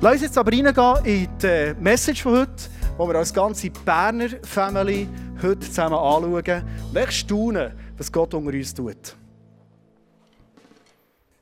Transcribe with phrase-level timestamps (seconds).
[0.00, 2.52] Lass uns jetzt aber reingehen in die Message von heute,
[2.96, 5.08] wo wir als ganze Berner Family
[5.42, 9.16] heute zusammen anschauen und staunen, was Gott unter uns tut.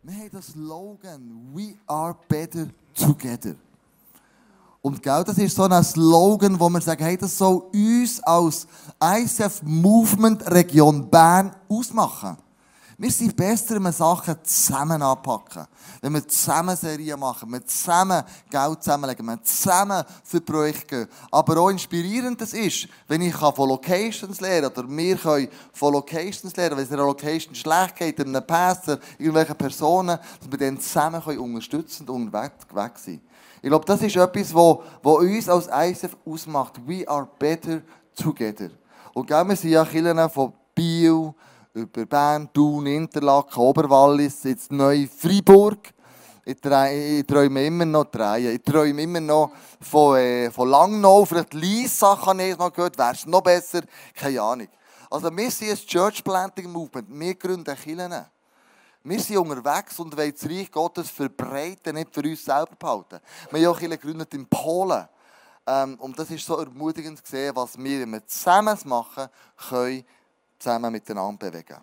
[0.03, 3.57] Wir haben das Slogan «We are better together».
[4.81, 8.67] Und genau das ist so ein Slogan, wo wir sagen, hey, das soll uns als
[9.05, 12.39] ICF Movement Region Bern ausmachen.
[12.99, 15.67] Wir sind besser, wenn wir Sachen zusammen anpacken.
[16.01, 21.05] Wenn wir zusammen Serien machen, wenn wir zusammen Geld zusammenlegen, wenn wir zusammen für Projekte
[21.05, 21.09] gehen.
[21.31, 26.57] Aber auch inspirierend das ist, wenn ich von Locations lernen oder wir können von Locations
[26.57, 30.81] lernen, wenn es in einer Location schlecht geht, einem Pastor, irgendwelchen Personen, dass wir dann
[30.81, 32.65] zusammen können unterstützend unterwegs
[33.05, 33.21] sein
[33.61, 36.81] Ich glaube, das ist etwas, was, was uns als ISF ausmacht.
[36.87, 37.83] We are better
[38.17, 38.71] together.
[39.13, 41.35] Und gell, wir sind ja Kirchen von Bio,
[41.77, 45.93] über Bern, Thun, Interlaken, Oberwallis, jetzt neu Freiburg.
[46.45, 48.55] Ich, träume immer noch drehen.
[48.55, 51.25] Ich träume immer noch von, äh, von Langnau.
[51.25, 52.97] Vielleicht Lisa kann ich noch gehört.
[52.97, 53.83] Wäre es noch besser?
[54.15, 54.69] Keine Ahnung.
[55.11, 57.09] Also wir sind ein Church Planting Movement.
[57.11, 58.25] Wir gründen Kirchen.
[59.03, 63.21] Wir sind unterwegs und wollen das Reich Gottes verbreiten, nicht für uns selber behalten.
[63.51, 65.07] Wir haben auch Kirchen gegründet in Polen.
[65.67, 69.27] Ähm, und das ist so ermutigend zu sehen, was wir, wenn wir zusammen machen,
[69.69, 70.05] können
[70.59, 71.81] zusammen miteinander bewegen.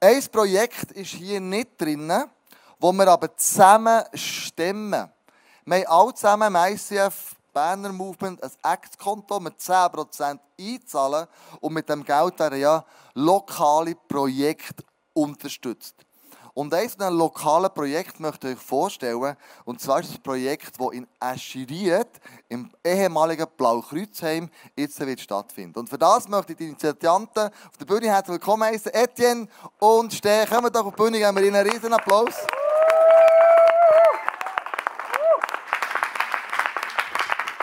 [0.00, 2.12] Ein Projekt ist hier nicht drin,
[2.78, 5.10] wo wir aber zusammen stemmen.
[5.64, 11.26] Wir haben alle zusammen im ICF Banner Movement ein Act-Konto mit 10% einzahlen
[11.60, 15.96] und mit dem Geld werden ja lokale Projekte unterstützt.
[16.58, 19.36] Und eines dieser lokalen Projekte möchte ich euch vorstellen.
[19.64, 22.08] Und zwar ist das Projekt, das in Aschiriet,
[22.48, 25.78] im ehemaligen Blaukreuzheim, jetzt wird stattfinden.
[25.78, 28.92] Und für das möchte ich die Initianten auf der Bühne herzlich willkommen heißen.
[28.92, 29.46] Etienne
[29.78, 32.34] und Steh, kommen doch auf die Bühne, geben wir ihnen einen riesen Applaus.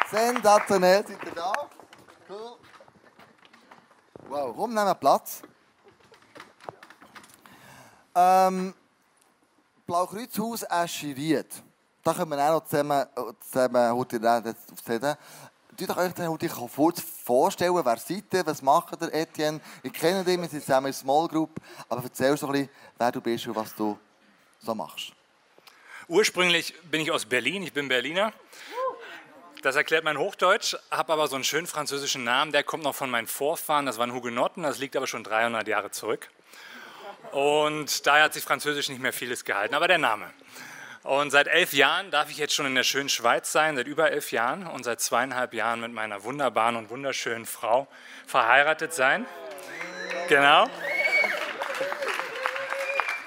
[0.10, 1.54] Sensationell, sind ihr da?
[2.30, 2.56] Cool.
[4.30, 5.42] Wow, komm, nehmen Platz.
[8.16, 8.74] Ähm,
[9.86, 11.48] Blaukreuzhaus Aschiriet.
[12.04, 13.06] Da können wir auch noch zusammen,
[13.40, 14.20] zusammen heute
[14.72, 15.18] aufzählen.
[15.78, 16.38] Du doch euch dann
[16.76, 19.60] kurz vorstellen, wer seid ihr, was macht ihr, Etienne?
[19.84, 21.60] Ich kenne dich, wir sind zusammen in Small Group,
[21.90, 24.00] aber erzähl so ein bisschen, wer du bist und was du
[24.62, 25.12] so machst.
[26.08, 28.32] Ursprünglich bin ich aus Berlin, ich bin Berliner.
[29.62, 33.10] Das erklärt mein Hochdeutsch, habe aber so einen schönen französischen Namen, der kommt noch von
[33.10, 36.30] meinen Vorfahren, das waren Hugenotten, das liegt aber schon 300 Jahre zurück.
[37.32, 40.32] Und daher hat sich Französisch nicht mehr vieles gehalten, aber der Name.
[41.04, 44.12] Und seit elf Jahren darf ich jetzt schon in der schönen Schweiz sein, seit über
[44.12, 47.88] elf Jahren und seit zweieinhalb Jahren mit meiner wunderbaren und wunderschönen Frau
[48.26, 49.28] verheiratet sein.
[50.30, 50.68] Genau.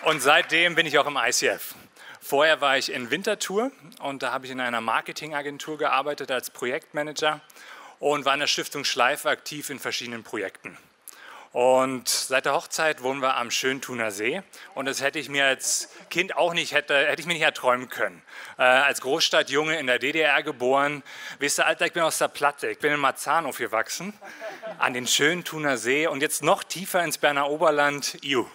[0.03, 1.77] Und seitdem bin ich auch im ICF.
[2.21, 3.71] Vorher war ich in Winterthur
[4.01, 7.41] und da habe ich in einer Marketingagentur gearbeitet als Projektmanager
[8.01, 10.77] und war in der Stiftung Schleife aktiv in verschiedenen Projekten.
[11.53, 14.43] Und seit der Hochzeit wohnen wir am Schönthuner See.
[14.75, 17.89] Und das hätte ich mir als Kind auch nicht, hätte, hätte ich mir nicht erträumen
[17.89, 18.23] können.
[18.59, 21.03] Äh, als Großstadtjunge in der DDR geboren.
[21.39, 22.69] Wisst ihr, Alter, ich bin aus der Platte.
[22.69, 24.13] Ich bin in Marzahn aufgewachsen.
[24.79, 26.07] An den Schönthuner See.
[26.07, 28.19] Und jetzt noch tiefer ins Berner Oberland.
[28.23, 28.47] Iu.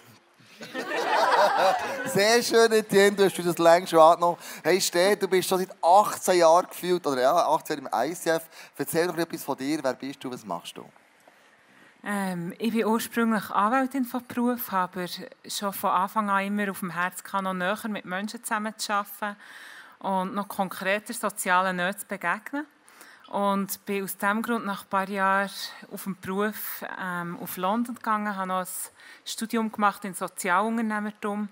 [2.06, 4.38] Sehr schön, Etienne, du hast das längst schon angenommen.
[4.62, 8.42] Hey, Steh, du bist schon seit 18 Jahren gefühlt, oder ja, 18 Jahre im ICF.
[8.78, 9.80] Erzähl doch etwas von dir.
[9.82, 10.84] Wer bist du, was machst du?
[12.06, 15.06] Ähm, ich bin ursprünglich Anwältin von Beruf, aber
[15.48, 19.36] schon von Anfang an immer auf dem Herz kann, noch näher mit Menschen zusammenzuarbeiten
[20.00, 22.66] und noch konkreter sozialen Nöten zu begegnen.
[23.28, 25.48] Und bin aus diesem Grund nach ein paar Jahren
[25.90, 28.66] auf dem Beruf ähm, auf London gegangen, habe noch ein
[29.24, 31.48] Studium gemacht in Sozialunternehmertum.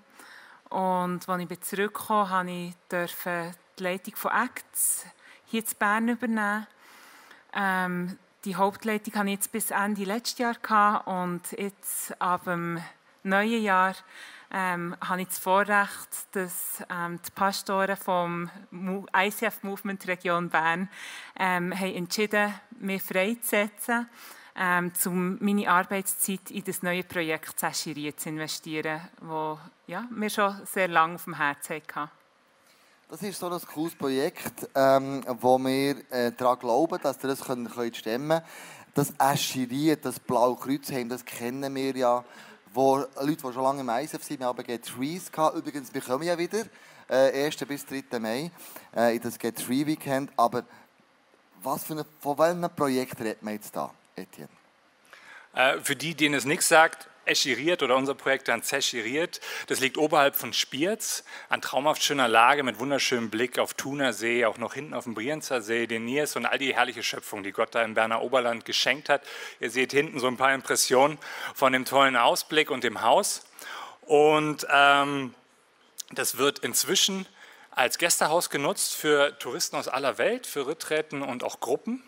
[0.69, 5.07] Und als ich zurückkam, durfte ich die Leitung von Acts
[5.45, 6.67] hier in Bern übernehmen.
[7.55, 12.81] Ähm, die Hauptleitung hatte ich jetzt bis Ende letztes Jahr und jetzt ab dem
[13.23, 13.95] neuen Jahr
[14.51, 18.49] ähm, habe ich das Vorrecht, dass ähm, die Pastoren vom
[19.15, 20.89] ICF Movement Region Bern
[21.37, 24.07] ähm, haben entschieden, mich freizusetzen,
[24.55, 30.65] ähm, um meine Arbeitszeit in das neue Projekt Zäschirier zu investieren, das ja, mir schon
[30.65, 32.22] sehr lange auf dem Herzen hatte.
[33.13, 37.41] Das ist so ein cooles Projekt, ähm, wo wir äh, daran glauben, dass wir das
[37.41, 38.43] können, können stemmen können.
[38.95, 42.25] Das Aschiriet, das Blaue Kreuzheim, das kennen wir ja.
[42.73, 45.55] Wo Leute, die schon lange im ISF sind, haben Get Trees gehabt.
[45.55, 46.63] Übrigens, wir kommen ja wieder,
[47.07, 47.57] äh, 1.
[47.67, 48.17] bis 3.
[48.17, 48.49] Mai,
[48.95, 50.31] äh, in das Get Tree Weekend.
[50.35, 50.63] Aber
[51.61, 54.49] was für eine, von welchem Projekt redet man jetzt da, Etienne?
[55.53, 59.39] Äh, für die, denen es nichts sagt, Eschiriert oder unser Projekt dann Zeschiriert.
[59.67, 64.57] Das liegt oberhalb von Spiez, an traumhaft schöner Lage mit wunderschönem Blick auf Thunersee, auch
[64.57, 67.73] noch hinten auf dem Brienzer See, den Niers und all die herrliche Schöpfung, die Gott
[67.75, 69.23] da im Berner Oberland geschenkt hat.
[69.59, 71.17] Ihr seht hinten so ein paar Impressionen
[71.55, 73.45] von dem tollen Ausblick und dem Haus.
[74.01, 75.33] Und ähm,
[76.11, 77.25] das wird inzwischen
[77.71, 82.03] als Gästehaus genutzt für Touristen aus aller Welt, für Ritträten und auch Gruppen.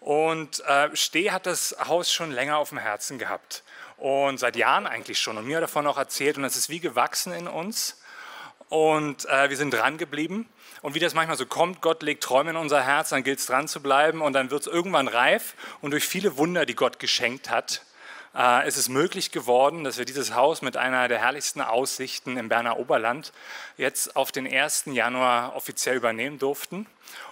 [0.00, 3.63] Und äh, Steh hat das Haus schon länger auf dem Herzen gehabt
[3.96, 7.32] und seit Jahren eigentlich schon und mir davon auch erzählt und es ist wie gewachsen
[7.32, 8.00] in uns
[8.68, 10.48] und äh, wir sind dran geblieben.
[10.82, 13.46] Und wie das manchmal so kommt, Gott legt Träume in unser Herz, dann gilt es
[13.46, 16.98] dran zu bleiben und dann wird es irgendwann reif und durch viele Wunder, die Gott
[16.98, 17.82] geschenkt hat,
[18.34, 22.48] äh, ist es möglich geworden, dass wir dieses Haus mit einer der herrlichsten Aussichten im
[22.48, 23.32] Berner Oberland
[23.76, 24.84] jetzt auf den 1.
[24.86, 26.86] Januar offiziell übernehmen durften.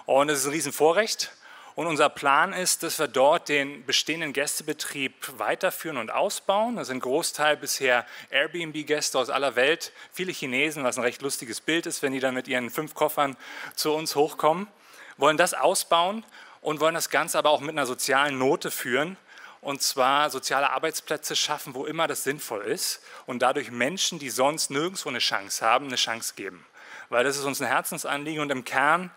[0.05, 1.31] Und es ist ein Riesenvorrecht.
[1.75, 6.75] Und unser Plan ist, dass wir dort den bestehenden Gästebetrieb weiterführen und ausbauen.
[6.75, 11.87] Das sind Großteil bisher Airbnb-Gäste aus aller Welt, viele Chinesen, was ein recht lustiges Bild
[11.87, 13.35] ist, wenn die dann mit ihren fünf Koffern
[13.73, 14.67] zu uns hochkommen.
[15.17, 16.23] Wollen das ausbauen
[16.61, 19.17] und wollen das Ganze aber auch mit einer sozialen Note führen.
[19.59, 24.69] Und zwar soziale Arbeitsplätze schaffen, wo immer das sinnvoll ist und dadurch Menschen, die sonst
[24.69, 26.65] nirgendwo eine Chance haben, eine Chance geben.
[27.09, 29.09] Weil das ist uns ein Herzensanliegen und im Kern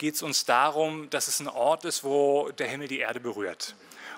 [0.00, 3.74] geht es uns darum, dass es ein Ort ist, wo der Himmel die Erde berührt,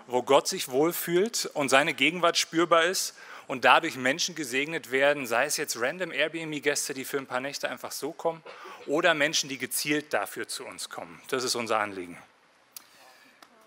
[0.06, 3.14] wo Gott sich wohlfühlt und seine Gegenwart spürbar ist
[3.49, 7.69] und dadurch Menschen gesegnet werden, sei es jetzt random Airbnb-Gäste, die für ein paar Nächte
[7.69, 8.44] einfach so kommen,
[8.87, 11.20] oder Menschen, die gezielt dafür zu uns kommen.
[11.29, 12.17] Das ist unser Anliegen.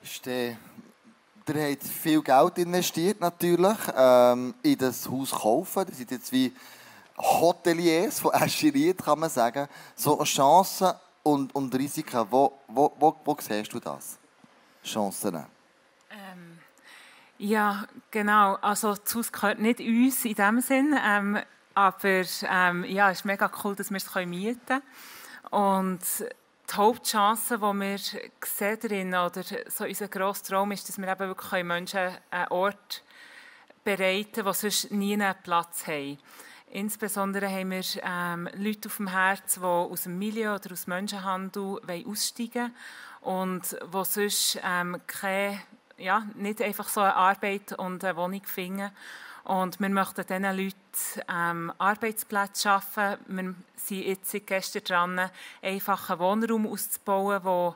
[0.01, 0.57] Stehe.
[1.49, 5.85] Ihr habt viel Geld investiert natürlich ähm, in das Haus kaufen.
[5.85, 6.53] Das sind jetzt wie
[7.17, 9.67] Hoteliers von Aschiriert, kann man sagen.
[9.97, 10.93] So Chancen
[11.25, 14.19] und, und Risiken, wo, wo, wo, wo siehst du das?
[14.83, 15.43] Chancen?
[16.11, 16.59] Ähm,
[17.39, 18.55] ja, genau.
[18.61, 21.39] Also das Haus gehört nicht uns in dem Sinn, ähm,
[21.73, 24.83] aber ähm, ja, es ist mega cool, dass wir es mieten können.
[25.49, 31.07] Und die Hauptchance, die wir sehen darin, oder so unser grosser Traum ist, dass wir
[31.07, 33.03] eben wirklich Menschen einen Ort
[33.83, 36.19] bereiten können, wo sonst nie einen Platz haben.
[36.75, 41.79] Insbesondere haben wir ähm, Leute auf dem Herz, die aus dem Milieu oder aus Menschenhandel
[42.05, 42.73] aussteigen
[43.21, 45.61] wollen und die sonst ähm, keine,
[45.97, 48.91] ja, nicht einfach so eine Arbeit und eine Wohnung finden.
[49.45, 50.75] Und wir möchten diesen Leuten
[51.33, 53.19] ähm, Arbeitsplätze schaffen.
[53.27, 55.31] Wir sind jetzt gestern dran,
[55.61, 57.75] einfach einen Wohnraum auszubauen, wo,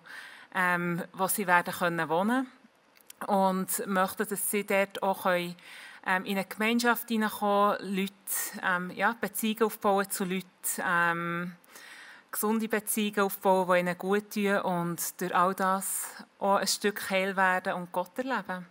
[0.54, 2.48] ähm, wo sie werden können wohnen
[3.19, 3.54] können.
[3.54, 5.56] Und möchten, dass sie dort auch können,
[6.10, 8.12] ähm, in eine Gemeinschaft hineinkommen, Leute,
[8.64, 10.48] ähm, ja, Beziehungen aufbauen zu Leuten,
[10.84, 11.52] ähm,
[12.32, 16.08] gesunde Beziehungen aufbauen, die ihnen gut tun und durch all das
[16.40, 18.66] auch ein Stück heil werden und Gott erleben.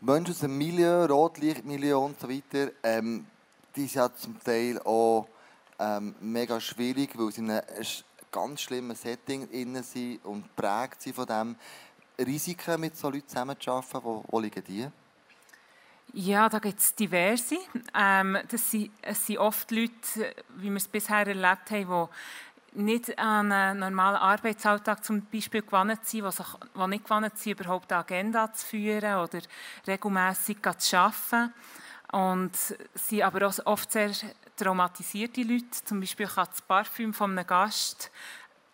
[0.00, 3.26] Menschen aus dem Milieu, Rotlichtmilieu und so weiter, ähm,
[3.76, 5.28] die sind ja zum Teil auch
[5.78, 7.62] ähm, mega schwierig, weil sie in einem
[8.30, 11.56] ganz schlimmen Setting innen sind und prägt sind von dem.
[12.18, 14.88] Risiken mit so Leuten zusammenzuarbeiten, wo, wo liegen die?
[16.14, 17.56] Ja, da gibt es diverse.
[17.94, 22.08] Ähm, das sind, es sind oft Leute, wie wir es bisher erlebt haben,
[22.74, 27.38] die nicht an einen normalen Arbeitsalltag zum Beispiel gewohnt sind, die, sich, die nicht gewohnt
[27.38, 29.38] sind, überhaupt eine Agenda zu führen oder
[29.86, 31.54] regelmässig zu arbeiten.
[32.12, 32.54] Und
[32.94, 34.10] sind aber auch oft sehr
[34.54, 35.82] traumatisierte Leute.
[35.82, 38.10] Zum Beispiel kann das Parfüm von einem Gast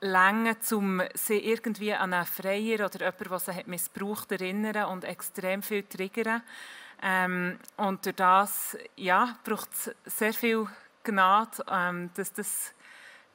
[0.00, 5.62] länger, um sie irgendwie an einen Freier oder jemanden, der sie missbraucht erinnern und extrem
[5.62, 6.42] viel triggern.
[7.02, 10.66] Ähm, und durch das ja, braucht es sehr viel
[11.04, 12.74] Gnade, ähm, dass das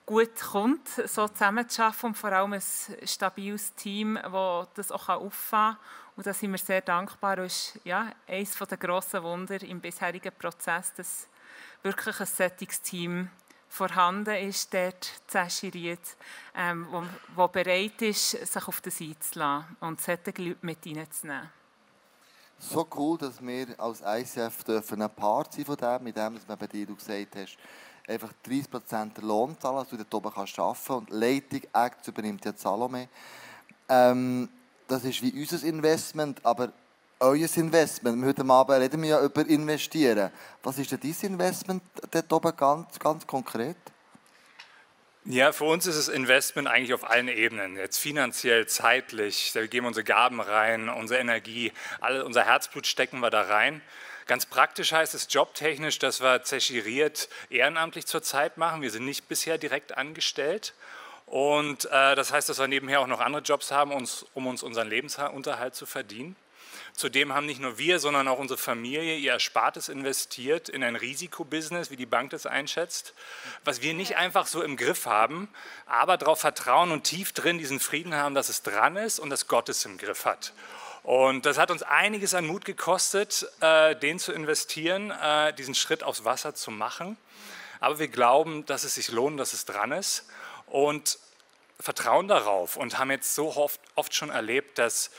[0.06, 2.62] gut kommt, so zusammenzuarbeiten und vor allem ein
[3.06, 5.86] stabiles Team, das das auch auffangen kann.
[6.16, 7.38] Und da sind wir sehr dankbar.
[7.38, 11.28] Das ist ja, eines der grossen Wunder im bisherigen Prozess, dass
[11.82, 13.30] wirklich ein Settungsteam
[13.70, 16.16] vorhanden ist, dort zäschiriert,
[16.54, 17.04] ähm, wo,
[17.36, 21.50] wo bereit ist, sich auf das einzulassen und solche Leute mit reinzunehmen
[22.64, 26.48] so cool, dass wir als ICF dürfen ein Part sein von dem, mit dem, dass
[26.48, 27.58] man bei dir du gesagt hast,
[28.08, 32.46] einfach 30% der Lohn zahlen, dass du dort oben kannst arbeiten und Leitung, Act übernimmt
[32.46, 33.08] ja Salome.
[33.90, 34.50] Ähm,
[34.88, 36.72] das ist wie unser Investment, aber
[37.20, 38.26] euer Investment.
[38.26, 40.32] Heute Abend reden wir ja über Investieren.
[40.62, 43.78] Was ist denn dein Investment dort oben ganz, ganz konkret?
[45.26, 47.78] Ja, für uns ist das Investment eigentlich auf allen Ebenen.
[47.78, 53.30] Jetzt finanziell, zeitlich, da geben unsere Gaben rein, unsere Energie, alle, unser Herzblut stecken wir
[53.30, 53.82] da rein.
[54.26, 58.82] Ganz praktisch heißt es jobtechnisch, dass wir zechiriert ehrenamtlich zurzeit machen.
[58.82, 60.74] Wir sind nicht bisher direkt angestellt.
[61.26, 64.62] Und äh, das heißt, dass wir nebenher auch noch andere Jobs haben, uns, um uns
[64.62, 66.36] unseren Lebensunterhalt zu verdienen.
[66.96, 71.90] Zudem haben nicht nur wir, sondern auch unsere Familie ihr Erspartes investiert in ein Risikobusiness,
[71.90, 73.14] wie die Bank das einschätzt,
[73.64, 75.50] was wir nicht einfach so im Griff haben,
[75.88, 79.48] aber darauf vertrauen und tief drin diesen Frieden haben, dass es dran ist und dass
[79.48, 80.54] Gott es im Griff hat.
[81.02, 86.04] Und das hat uns einiges an Mut gekostet, äh, den zu investieren, äh, diesen Schritt
[86.04, 87.18] aufs Wasser zu machen.
[87.80, 90.26] Aber wir glauben, dass es sich lohnt, dass es dran ist
[90.68, 91.18] und
[91.80, 95.12] vertrauen darauf und haben jetzt so oft, oft schon erlebt, dass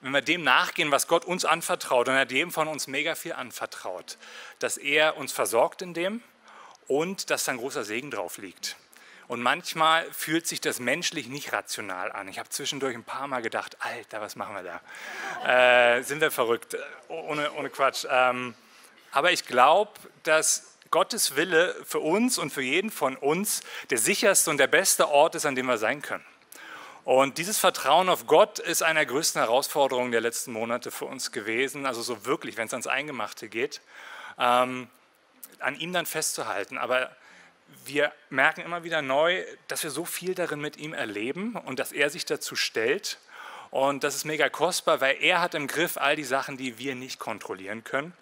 [0.00, 3.32] wenn wir dem nachgehen, was Gott uns anvertraut, und er jedem von uns mega viel
[3.32, 4.16] anvertraut,
[4.58, 6.22] dass er uns versorgt in dem
[6.86, 8.76] und dass da ein großer Segen drauf liegt.
[9.28, 12.26] Und manchmal fühlt sich das menschlich nicht rational an.
[12.26, 14.64] Ich habe zwischendurch ein paar Mal gedacht, Alter, was machen wir
[15.44, 15.98] da?
[15.98, 16.76] Äh, sind wir verrückt?
[17.06, 18.06] Ohne, ohne Quatsch.
[18.10, 18.54] Ähm,
[19.12, 19.92] aber ich glaube,
[20.24, 25.08] dass Gottes Wille für uns und für jeden von uns der sicherste und der beste
[25.08, 26.24] Ort ist, an dem wir sein können.
[27.04, 31.32] Und dieses Vertrauen auf Gott ist eine der größten Herausforderungen der letzten Monate für uns
[31.32, 31.86] gewesen.
[31.86, 33.80] Also so wirklich, wenn es ans Eingemachte geht,
[34.38, 34.88] ähm,
[35.58, 36.78] an ihm dann festzuhalten.
[36.78, 37.10] Aber
[37.84, 41.92] wir merken immer wieder neu, dass wir so viel darin mit ihm erleben und dass
[41.92, 43.18] er sich dazu stellt.
[43.70, 46.94] Und das ist mega kostbar, weil er hat im Griff all die Sachen, die wir
[46.94, 48.12] nicht kontrollieren können.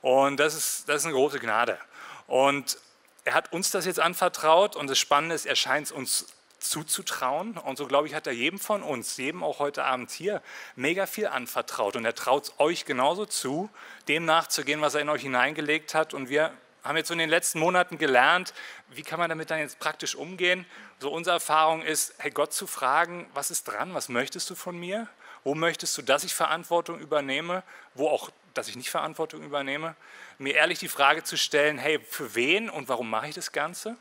[0.00, 1.78] Und das ist, das ist eine große Gnade.
[2.26, 2.78] Und
[3.24, 6.26] er hat uns das jetzt anvertraut und das Spannende ist, er scheint es uns
[6.60, 7.56] zuzutrauen.
[7.58, 10.42] Und so glaube ich, hat er jedem von uns, jedem auch heute Abend hier,
[10.76, 11.96] mega viel anvertraut.
[11.96, 13.70] Und er traut es euch genauso zu,
[14.08, 16.14] dem nachzugehen, was er in euch hineingelegt hat.
[16.14, 16.52] Und wir
[16.82, 18.54] haben jetzt in den letzten Monaten gelernt,
[18.90, 20.66] wie kann man damit dann jetzt praktisch umgehen.
[20.98, 24.78] So unsere Erfahrung ist, hey Gott zu fragen, was ist dran, was möchtest du von
[24.78, 25.08] mir?
[25.44, 27.62] Wo möchtest du, dass ich Verantwortung übernehme?
[27.94, 29.94] Wo auch, dass ich nicht Verantwortung übernehme?
[30.38, 33.96] Mir ehrlich die Frage zu stellen, hey, für wen und warum mache ich das Ganze?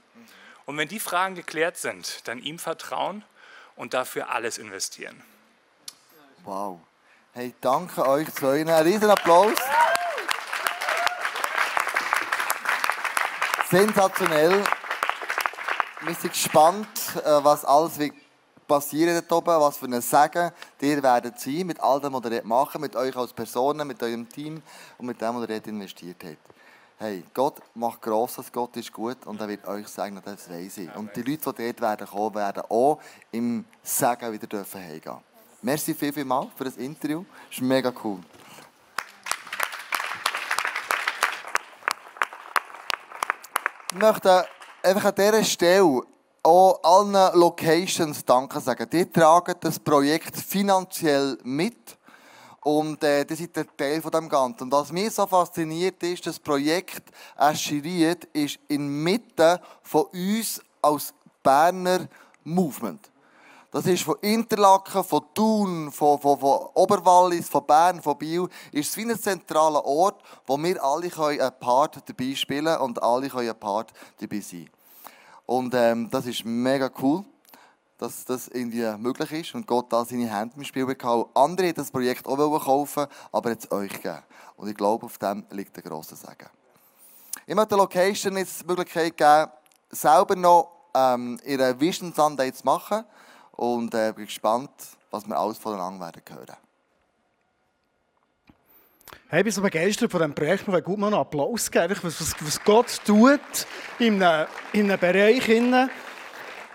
[0.69, 3.25] Und wenn die Fragen geklärt sind, dann ihm vertrauen
[3.75, 5.19] und dafür alles investieren.
[6.43, 6.79] Wow.
[7.33, 8.61] Hey, danke euch zwei.
[8.61, 9.57] Einen riesen Applaus.
[13.71, 14.63] Sensationell.
[16.01, 18.13] Wir sind gespannt, äh, was alles wird
[18.67, 22.45] passieren dort oben, was für ein Segen ihr werdet sein mit all dem, was ihr
[22.45, 24.61] machen mit euch als Personen, mit eurem Team
[24.99, 26.59] und mit dem, was ihr investiert habt.
[27.01, 30.93] Hey, Gott macht Grosses, Gott ist gut und er wird euch sagen, das weiß ich.
[30.97, 32.99] Und die Leute, die dort werden kommen, werden auch
[33.31, 35.15] im Segen wieder dürfen heimgehen.
[35.61, 37.23] Merci viel, viel mal für das Interview.
[37.47, 38.19] Das ist mega cool.
[43.93, 44.45] Ich möchte
[44.83, 46.01] einfach an dieser Stelle
[46.43, 48.89] auch allen Locations Danke sagen.
[48.89, 51.97] Die tragen das Projekt finanziell mit.
[52.61, 54.63] Und äh, das ist der Teil von dem Ganzen.
[54.63, 57.03] Und was mich so fasziniert ist, das Projekt
[57.35, 62.07] Aschiriet ist inmitten von uns als Berner
[62.43, 63.09] Movement.
[63.71, 68.49] Das ist von Interlaken, von Thun, von, von, von Oberwallis, von Bern, von Biel.
[68.71, 73.31] Ist wie ein zentraler Ort, wo wir alle einen Part dabei spielen können und alle
[73.31, 74.69] einen Part dabei sein
[75.45, 77.23] Und ähm, das ist mega cool
[77.99, 81.25] dass das irgendwie möglich ist und Gott da seine Hände im Spiel bekam.
[81.35, 84.23] Andere haben das Projekt auch kaufen aber jetzt euch gegeben.
[84.55, 86.49] Und ich glaube, auf dem liegt der grosse Segen.
[87.45, 89.51] Ich möchte der Location jetzt die Möglichkeit geben,
[89.89, 93.03] selber noch ähm, ihre Vision Sunday zu machen.
[93.51, 94.71] Und äh, bin gespannt,
[95.11, 96.57] was wir alles voneinander werden hören.
[99.27, 100.61] Hey, ich bin so begeistert von diesem Projekt.
[100.61, 103.41] Ich will gut mal einen Applaus geben, was, was, Gott tut
[103.99, 105.49] in einem, in einem Bereich.
[105.49, 105.89] Innen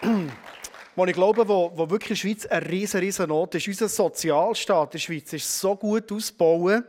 [0.97, 3.67] wo ich glaube, wo, wo wirklich in der Schweiz eine riesen, riesen Not ist.
[3.67, 6.85] Unser Sozialstaat in der Schweiz ist so gut ausgebaut.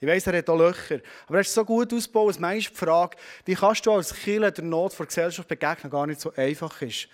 [0.00, 1.00] Ich weiss, er hat auch Löcher.
[1.26, 4.52] Aber er ist so gut ausgebaut, dass manchmal die Frage, wie kannst du als Kirche
[4.52, 7.08] der Not der Gesellschaft begegnen, gar nicht so einfach ist.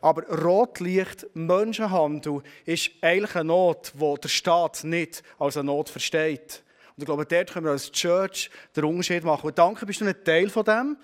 [0.00, 6.62] Aber Rotlicht, Menschenhandel ist eigentlich eine Not, die der Staat nicht als eine Not versteht.
[6.96, 9.46] Und ich glaube, dort können wir als Church den Unterschied machen.
[9.46, 10.96] Und danke, bist du ein Teil von dem.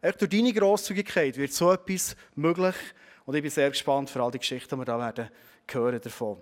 [0.00, 2.74] Echt durch deine Grosszügigkeit wird so etwas möglich.
[3.24, 5.28] Und ich bin sehr gespannt für all die Geschichten, die wir da werden
[5.72, 6.38] hören davon.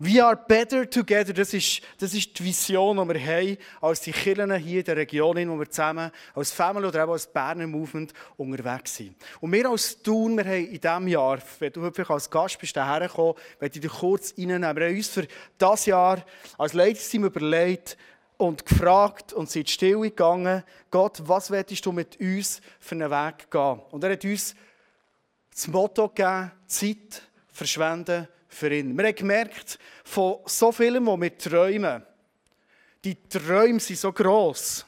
[0.00, 1.32] We are better together.
[1.32, 4.96] Das ist, das ist die Vision, die wir haben, als die Kirchen hier in der
[4.96, 9.16] Region, wo wir zusammen als Family oder auch als Berner Movement unterwegs sind.
[9.40, 12.74] Und wir als Thun, wir haben in diesem Jahr, wenn du heute als Gast bist,
[12.74, 14.76] hierher gekommen, möchte ich dich kurz reinnehmen.
[14.76, 15.26] Wir haben uns für
[15.60, 16.24] dieses Jahr
[16.58, 17.96] als Leitungsteam überlegt
[18.36, 23.50] und gefragt und sind still gegangen, Gott, was willst du mit uns für einen Weg
[23.50, 23.80] gehen?
[23.90, 24.54] Und er hat uns
[25.58, 28.96] das Motto gegeben, Zeit verschwenden für ihn.
[28.96, 32.02] Wir haben gemerkt, von so vielem, was wir träumen,
[33.02, 34.86] die Träume sind so gross,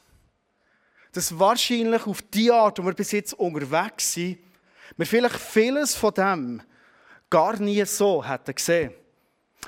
[1.11, 4.39] dass wahrscheinlich auf die Art, wo wir bis jetzt unterwegs sind,
[4.97, 6.63] wir vielleicht vieles von dem
[7.29, 8.93] gar nie so hätten gesehen.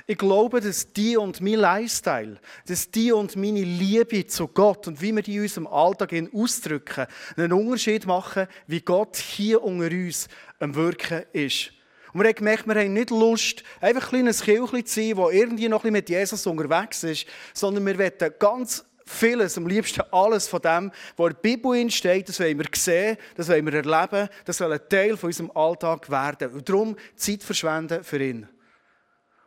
[0.06, 5.00] Ich glaube, dass die und mein Lifestyle, dass die und meine Liebe zu Gott und
[5.00, 7.06] wie wir die in unserem Alltag ausdrücken,
[7.36, 10.28] einen Unterschied machen, wie Gott hier unter uns
[10.58, 11.72] am Wirken ist.
[12.12, 15.32] Und wir haben gemerkt, wir haben nicht Lust, einfach ein kleines Kirchchen zu sein, das
[15.32, 20.60] irgendwie noch mit Jesus unterwegs ist, sondern wir wollen ganz vieles, am liebsten alles von
[20.60, 24.58] dem, was in der Bibel steht, das wollen wir sehen, das wollen wir erleben, das
[24.58, 26.52] soll ein Teil von unserem Alltag werden.
[26.52, 28.48] Und darum Zeit verschwenden für ihn.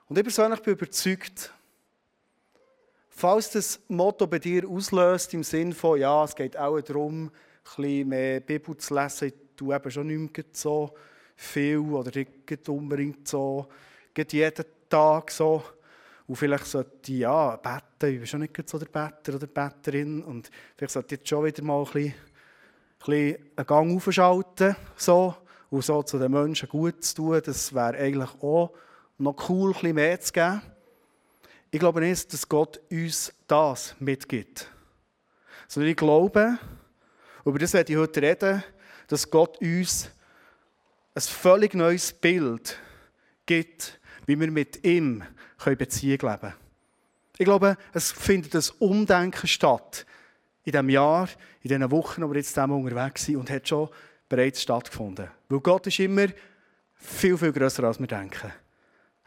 [0.08, 1.52] Und ich persönlich bin überzeugt,
[3.10, 7.32] falls das Motto bei dir auslöst, im Sinn von, ja, es geht auch darum, ein
[7.64, 10.94] bisschen mehr Bibel zu lesen, du eben schon nicht mehr so
[11.36, 13.68] viel oder nicht unbedingt so,
[14.16, 15.64] jeden Tag so.
[16.28, 20.24] Und vielleicht sollte ich ja beten, ich bin schon nicht so der Better oder Betterin.
[20.24, 22.14] Und vielleicht sollte ich jetzt schon wieder mal ein bisschen, ein
[23.00, 24.76] bisschen einen Gang aufschalten.
[24.96, 25.36] So,
[25.70, 27.42] und so zu den Menschen gut zu tun.
[27.44, 28.72] Das wäre eigentlich auch
[29.18, 30.62] noch cool, bisschen mehr zu geben.
[31.72, 34.70] Ich glaube nicht, dass Gott uns das mitgibt.
[35.68, 36.58] Sondern ich glaube,
[37.44, 38.64] über das werde ich heute reden,
[39.08, 40.10] dass Gott uns
[41.14, 42.78] ein völlig neues Bild
[43.46, 45.24] gibt, wie wir mit ihm
[45.64, 46.54] Beziehung leben können.
[47.38, 50.06] Ich glaube, es findet ein Umdenken statt
[50.64, 51.28] in diesem Jahr,
[51.62, 53.90] in diesen Wochen, wo wir jetzt zusammen unterwegs sind und hat schon
[54.30, 55.30] bereits stattgefunden.
[55.50, 56.28] Weil Gott ist immer
[56.94, 58.52] viel, viel grösser, als wir denken.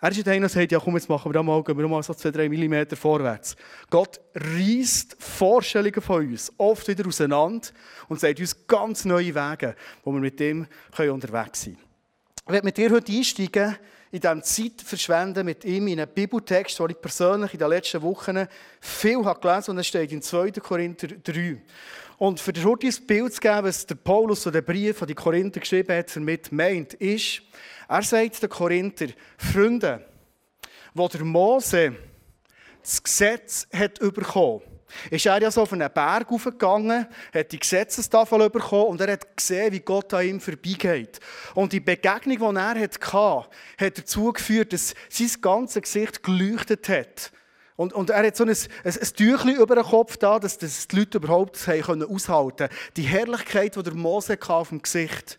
[0.01, 2.03] Er ist einer, der sagt, ja komm, jetzt machen wir da mal, gehen wir mal
[2.05, 3.57] so 2-3 mm vorwärts.
[3.91, 7.67] Gott reißt Vorstellungen von uns oft wieder auseinander
[8.09, 9.75] und sagt uns ganz neue Wege,
[10.05, 11.89] wo wir mit dem unterwegs sein können.
[12.47, 13.77] Ich werde mit dir heute einsteigen
[14.11, 18.01] in diesem Zeit verschwenden mit ihm in einem Bibeltext, den ich persönlich in den letzten
[18.01, 18.47] Wochen
[18.81, 20.53] viel habe gelesen und es steht in 2.
[20.53, 21.61] Korinther 3.
[22.19, 25.15] Und für heute ein Bild zu geben, was der Paulus so den Brief an die
[25.15, 27.43] Korinther geschrieben hat, damit meint, ist,
[27.89, 29.07] er sagt den Korinther,
[29.37, 30.05] Freunde,
[30.95, 31.95] wo der Mose
[32.83, 34.63] das Gesetz hat bekommen
[35.11, 39.37] ist er ja so auf einen Berg aufgegangen, hat die Gesetzestafel bekommen und er hat
[39.37, 41.21] gesehen, wie Gott an ihm vorbeigeht.
[41.55, 43.49] Und die Begegnung, die er hatte,
[43.79, 47.33] hat dazu geführt, dass sein ganzes Gesicht geleuchtet hat.
[47.79, 50.89] Und, und er hat so ein, ein, ein Tüchlein über den Kopf da, dass, dass
[50.89, 52.71] die Leute überhaupt haben aushalten können.
[52.97, 55.39] Die Herrlichkeit, die der Mose auf dem Gesicht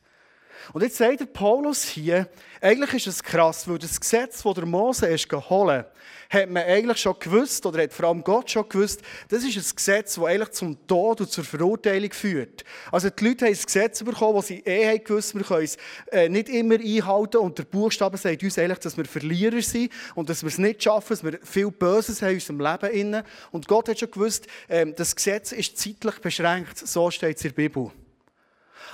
[0.73, 2.27] und jetzt sagt der Paulus hier,
[2.61, 5.85] eigentlich ist es krass, weil das Gesetz, das der Mose ist geholt,
[6.29, 9.75] hat man eigentlich schon gewusst, oder hat vor allem Gott schon gewusst, das ist ein
[9.75, 12.63] Gesetz, das eigentlich zum Tod und zur Verurteilung führt.
[12.91, 15.77] Also die Leute haben ein Gesetz bekommen, wo sie eh haben gewusst, wir können es
[16.11, 20.29] äh, nicht immer einhalten und der Buchstabe sagt uns eigentlich, dass wir Verlierer sind und
[20.29, 22.89] dass wir es nicht schaffen, dass wir viel Böses haben in unserem Leben.
[22.89, 23.23] Innen.
[23.51, 27.49] Und Gott hat schon gewusst, ähm, das Gesetz ist zeitlich beschränkt, so steht es in
[27.49, 27.91] der Bibel.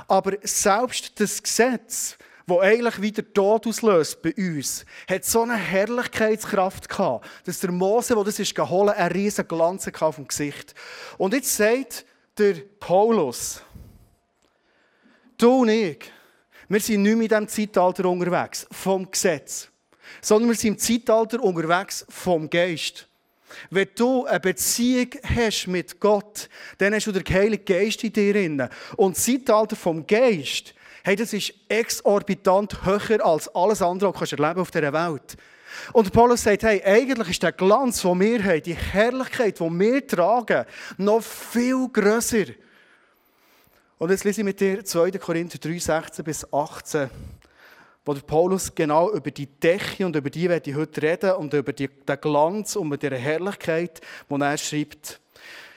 [0.07, 6.89] Aber selbst das Gesetz, das eigentlich wieder Tod auslöst bei uns, hat so eine Herrlichkeitskraft
[6.89, 10.75] gehabt, dass der Mose, der das ist geholt, einen riesen Glanz auf dem Gesicht.
[11.17, 12.05] Und jetzt sagt
[12.37, 13.61] der Paulus,
[15.37, 16.11] du und ich,
[16.67, 19.69] wir sind nicht mehr in diesem Zeitalter unterwegs, vom Gesetz,
[20.21, 23.07] sondern wir sind im Zeitalter unterwegs vom Geist.
[23.69, 28.33] Wenn du eine Beziehung hast mit Gott, dann hast du den Heiligen Geist in dir
[28.33, 28.69] drin.
[28.97, 34.35] Und das Zeitalter vom Geist, hey, das ist exorbitant höher als alles andere, was du
[34.35, 35.37] erleben auf dieser Welt.
[35.93, 40.07] Und Paulus sagt, hey, eigentlich ist der Glanz, den wir haben, die Herrlichkeit, die wir
[40.07, 40.65] tragen,
[40.97, 42.45] noch viel grösser.
[43.97, 45.11] Und jetzt lese ich mit dir 2.
[45.11, 47.09] Korinther 3, 16 bis 18
[48.05, 51.53] wo der Paulus genau über die Decke und über die werde ich heute reden und
[51.53, 55.19] über die, den Glanz und über die Herrlichkeit, wo er schreibt.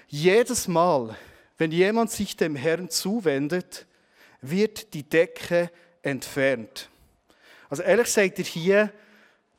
[0.09, 1.17] Jedes Mal,
[1.57, 3.87] wenn jemand sich dem Herrn zuwendet,
[4.43, 5.71] wird die Decke
[6.03, 6.91] entfernt.
[7.71, 8.93] Also ehrlich sagt er hier,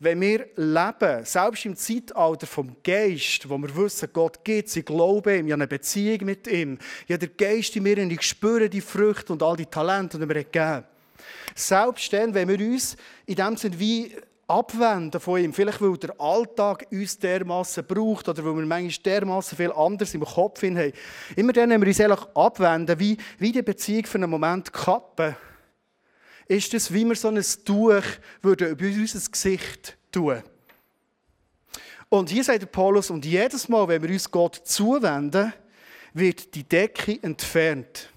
[0.02, 5.40] wenn wir leben, selbst im Zeitalter vom Geist, wo wir wissen, Gott gibt, sie glauben
[5.40, 8.22] ihm, ich habe eine Beziehung mit ihm, ich habe den Geist in mir und ich
[8.22, 10.86] spüre die Früchte und all die Talente, die er mir gegeben
[11.56, 14.16] selbst dann, wenn wir uns in dem Sinne wie
[14.48, 19.58] abwenden von ihm, vielleicht weil der Alltag uns dermaßen braucht oder weil wir manchmal dermaßen
[19.58, 20.92] viel anderes im Kopf haben,
[21.36, 25.36] immer dann, wenn wir uns ehrlich abwenden, wie, wie die Beziehung für einen Moment kappen,
[26.48, 28.02] ist es, wie wir so ein Tuch
[28.42, 30.42] würde über unser Gesicht tun.
[32.10, 35.54] Und hier sagt Paulus, und jedes Mal, wenn wir uns Gott zuwenden,
[36.14, 38.10] wird die Decke entfernt.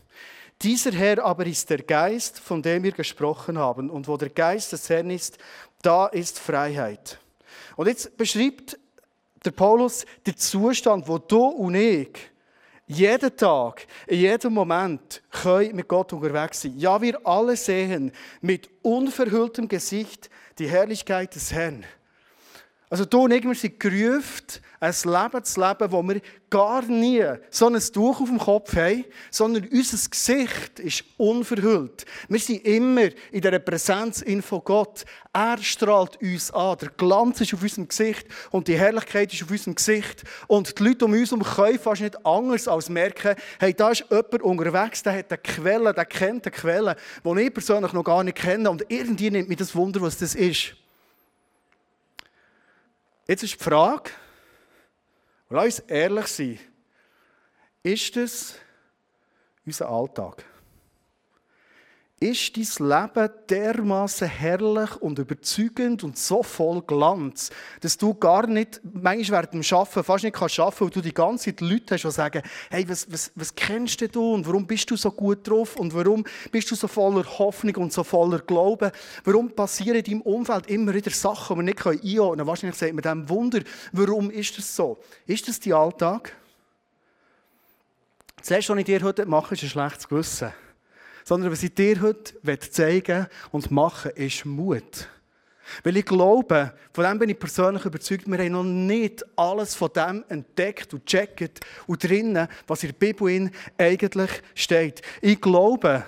[0.62, 3.90] Dieser Herr aber ist der Geist, von dem wir gesprochen haben.
[3.90, 5.38] Und wo der Geist des Herrn ist,
[5.82, 7.18] da ist Freiheit.
[7.76, 8.78] Und jetzt beschreibt
[9.44, 12.16] der Paulus den Zustand, wo du und ich
[12.86, 16.74] jeden Tag, in jedem Moment können mit Gott unterwegs sein.
[16.76, 21.84] Ja, wir alle sehen mit unverhülltem Gesicht die Herrlichkeit des Herrn.
[22.92, 24.44] Also du und ich, wir sind gerufen,
[24.78, 29.06] ein Leben zu leben, wo wir gar nie so ein Tuch auf dem Kopf haben,
[29.30, 32.04] sondern unser Gesicht ist unverhüllt.
[32.28, 35.06] Wir sind immer in dieser Präsenz von Gott.
[35.32, 36.76] Er strahlt uns an.
[36.82, 40.24] Der Glanz ist auf unserem Gesicht und die Herrlichkeit ist auf unserem Gesicht.
[40.46, 44.04] Und die Leute um uns herum können fast nicht anders als merken, hey, da ist
[44.10, 48.22] jemand unterwegs, der hat eine Quelle, der kennt eine Quelle, die ich persönlich noch gar
[48.22, 48.68] nicht kenne.
[48.68, 50.74] Und irgendwie nimmt mich das Wunder, was das ist.
[53.32, 54.10] Jetzt ist die Frage,
[55.48, 56.58] lass uns ehrlich sein,
[57.82, 58.56] ist das
[59.64, 60.44] unser Alltag?
[62.22, 68.80] Ist dein Leben dermaßen herrlich und überzeugend und so voll Glanz, dass du gar nicht,
[68.84, 72.04] manchmal während dem Arbeiten fast nicht kannst arbeiten, weil du die ganze Zeit Leute hast,
[72.04, 75.74] die sagen, hey, was, was, was kennst du und warum bist du so gut drauf
[75.74, 78.92] und warum bist du so voller Hoffnung und so voller Glauben?
[79.24, 82.46] Warum passieren in deinem Umfeld immer wieder Sachen, die wir nicht einordnen können?
[82.46, 85.02] Wahrscheinlich sagt man dem Wunder, warum ist das so?
[85.26, 86.36] Ist das dein Alltag?
[88.36, 90.52] Das Erste, was ich dir heute mache, ist ein schlechtes Gewissen
[91.24, 95.08] sondern was ich dir heute zeigen und machen ist Mut.
[95.84, 99.90] Weil ich glaube, von dem bin ich persönlich überzeugt, wir haben noch nicht alles von
[99.94, 105.02] dem entdeckt und checkt und drinnen, was in der Bibel eigentlich steht.
[105.20, 106.04] Ich glaube,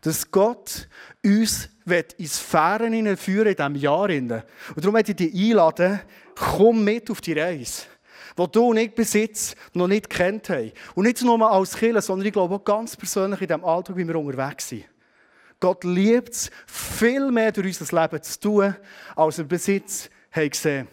[0.00, 0.88] dass Gott
[1.24, 4.08] uns in Sphären führen in diesem Jahr.
[4.10, 4.32] Und
[4.76, 6.00] darum möchte ich dich einladen,
[6.34, 7.84] komm mit auf die Reise
[8.36, 10.72] die du und ich bis jetzt noch nicht kennt haben.
[10.94, 14.06] Und nicht nur als Kirche, sondern ich glaube auch ganz persönlich in dem Alltag, wie
[14.06, 14.84] wir unterwegs sind.
[15.60, 18.76] Gott liebt es, viel mehr durch unser Leben zu tun,
[19.16, 20.88] als wir bis jetzt haben gesehen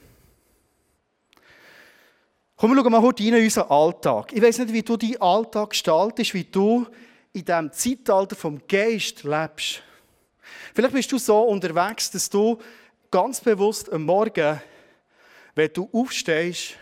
[2.62, 4.32] Komm, wir schauen mal heute in unseren Alltag.
[4.34, 6.86] Ich weiß nicht, wie du deinen Alltag gestaltest, wie du
[7.34, 9.82] in diesem Zeitalter vom Geist lebst.
[10.76, 12.60] Vielleicht bist du so unterwegs, dass du
[13.10, 14.62] ganz bewusst am Morgen,
[15.56, 16.76] wenn du aufstehst,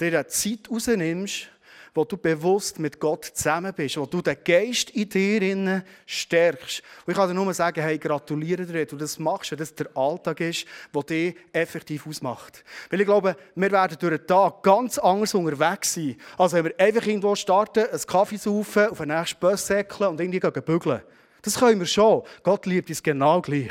[0.00, 1.48] dir eine Zeit rausnimmst,
[1.96, 6.82] wo du bewusst mit Gott zusammen bist, wo du den Geist in dir stärkst.
[7.04, 9.88] Und ich kann dir nur sagen, hey, gratuliere dir, du das machst, wenn das der
[9.96, 12.62] Alltag ist, der dich effektiv ausmacht.
[12.90, 16.78] Weil ich glaube, wir werden durch den Tag ganz anders unterwegs sein, als wenn wir
[16.78, 21.00] einfach irgendwo starten, einen Kaffee saufen, auf den nächsten Bus säckeln und irgendwie bügeln.
[21.40, 22.22] Das können wir schon.
[22.42, 23.70] Gott liebt uns genau gleich.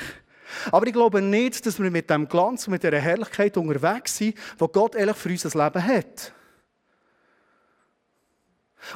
[0.71, 4.38] Aber ich glaube nicht, dass wir mit dem Glanz und mit dieser Herrlichkeit unterwegs sind,
[4.60, 6.34] die Gott ehrlich für unser Leben hat.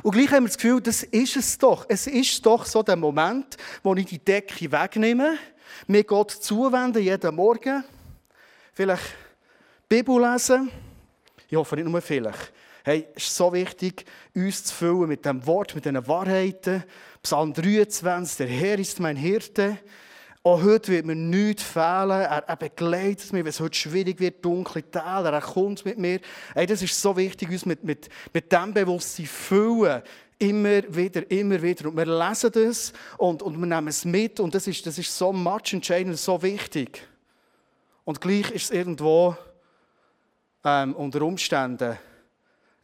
[0.04, 1.86] Und gleich haben wir das Gefühl, das ist es doch.
[1.90, 5.38] Es ist doch so der Moment, wo ich die Decke wegnehme,
[5.88, 7.84] mir Gott zuwende, jeden Morgen,
[8.74, 9.16] vielleicht
[9.88, 10.70] Bibel lesen.
[11.48, 12.54] Ich hoffe nicht nur vielleicht.
[12.84, 16.84] Hey, es ist so wichtig, uns zu füllen mit dem Wort, mit diesen Wahrheiten.
[17.22, 19.78] Psalm 23, der Herr ist mein Hirte.
[20.42, 22.12] Auch heute wird mir nichts fehlen.
[22.12, 25.34] Er, er begleitet mich, wenn es heute schwierig wird, dunkle Täler.
[25.34, 26.22] Er kommt mit mir.
[26.54, 30.02] Hey, das ist so wichtig, uns mit, mit, mit dem Bewusstsein füllen.
[30.38, 31.90] Immer wieder, immer wieder.
[31.90, 34.40] Und wir lesen das und, und wir nehmen es mit.
[34.40, 37.06] Und das ist, das ist so much entscheidend, so wichtig.
[38.06, 39.36] Und gleich ist es irgendwo
[40.64, 41.98] ähm, unter Umständen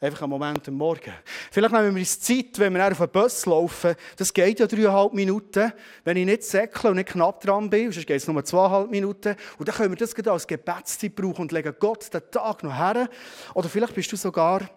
[0.02, 1.14] Einfach einen Moment am Morgen.
[1.52, 3.96] Vielleicht nehmen wir uns Zeit, wenn wir auf den Bus laufen.
[4.18, 5.72] Das geht ja dreieinhalb Minuten.
[6.04, 9.36] Wenn ich nicht säckle und nicht knapp dran bin, sonst geht es nur zweieinhalb Minuten.
[9.58, 13.10] Und dann können wir das als Gebetszeit brauchen und legen Gott den Tag noch her.
[13.54, 14.70] Oder vielleicht bist du sogar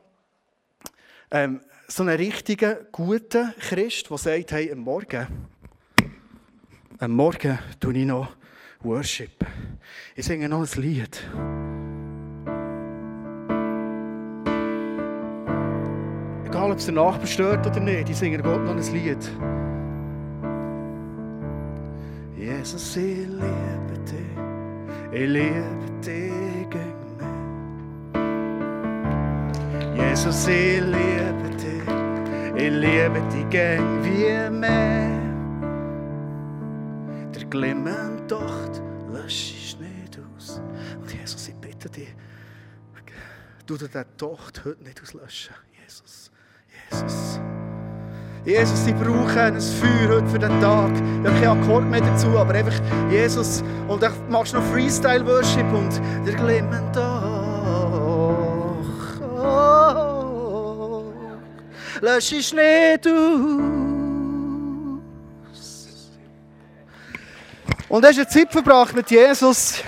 [1.33, 5.27] ähm, so ein richtiger, guter Christ, der sagt, hey, am Morgen,
[6.99, 8.37] am Morgen tue ich noch
[8.81, 9.45] Worship.
[10.15, 11.29] Ich singe noch ein Lied.
[16.49, 19.19] Egal, ob es der Nachbar stört oder nicht, die singen Gott noch ein Lied.
[22.39, 24.33] Jesus, ich liebe dich,
[25.13, 26.33] ich liebe dich
[26.71, 27.29] gegen mich.
[29.95, 31.87] Jesus, ich liebe dich,
[32.57, 35.21] ich liebe dich gegen wie mehr.
[37.35, 38.81] Der glimmende Docht
[39.13, 40.63] löscht ich nicht aus.
[40.99, 42.17] Und Jesus, ich bitte dich,
[43.67, 45.55] du dir den Docht heute nicht auslöschen.
[46.91, 47.41] Jesus.
[48.45, 50.91] Jesus, ich brauche ein Feuer heute für den Tag.
[50.95, 53.63] Ich habe keinen Akkord mehr dazu, aber einfach Jesus.
[53.89, 57.19] Und dann machst du noch Freestyle-Worship und der glimmen doch.
[62.01, 63.39] Lösch ich nicht aus.
[67.89, 69.83] Und er hast eine Zeit verbracht mit Jesus.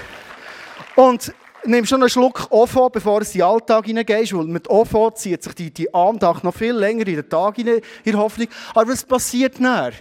[0.96, 1.32] Und
[1.64, 5.42] nimm schon einen Schluck Ofo, bevor du in den Alltag hineingehst, weil mit Ofo zieht
[5.42, 8.48] sich die, die Andacht noch viel länger in den Tag hinein, in Hoffnung.
[8.74, 9.92] Aber was passiert dann?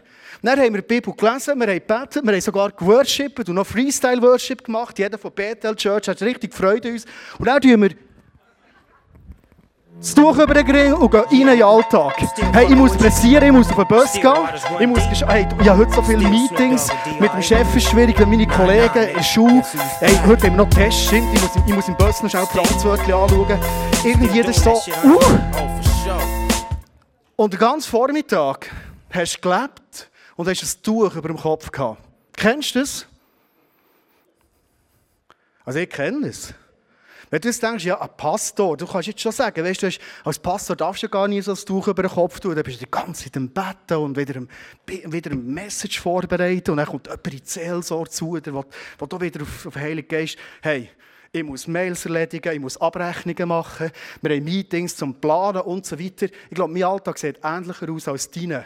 [0.41, 3.67] Dann haben wir die Bibel gelesen, wir haben gebetet, wir haben sogar geworshipped und noch
[3.67, 4.97] Freestyle-Worship gemacht.
[4.97, 7.05] Jeder von Bethel Church hat richtig Freude an uns.
[7.37, 7.89] Und dann tun wir
[9.99, 12.13] das Tuch über den Grill und gehen rein in den Alltag.
[12.53, 14.33] Hey, ich muss pressieren, ich muss auf den Bus gehen.
[14.79, 16.87] Ich, muss, hey, ich habe heute so viele Meetings.
[17.19, 19.61] Mit dem Chef ist es schwierig, wenn meine Kollegen in der Schule...
[19.99, 21.27] Hey, heute haben wir noch Tests, stimmt.
[21.33, 23.59] Ich muss, ich muss im Bus noch schnell die Franzwörtchen anschauen.
[24.03, 24.81] Irgendwie, das ist so...
[25.03, 25.19] Uh.
[27.35, 28.71] Und den ganzen Vormittag
[29.11, 32.01] hast du gelebt und hast ein Tuch über dem Kopf gehabt.
[32.35, 33.05] Kennst du das?
[35.65, 36.53] Also ich kenne es.
[37.29, 39.89] Wenn du jetzt denkst, ja, ein Pastor, du kannst jetzt schon sagen, weißt du,
[40.23, 42.81] als Pastor darfst du gar nie so ein Tuch über den Kopf tun, dann bist
[42.81, 44.49] du die ganze Zeit im Bett und wieder ein,
[44.87, 48.65] wieder ein Message vorbereiten und dann kommt jemand in die Seelsorge zu, der, wo,
[49.05, 50.89] du wieder auf, auf Heilig Geist, hey,
[51.31, 55.99] ich muss Mails erledigen, ich muss Abrechnungen machen, wir haben Meetings zum Planen und so
[55.99, 56.25] weiter.
[56.25, 58.65] Ich glaube, mein Alltag sieht ähnlicher aus als deine.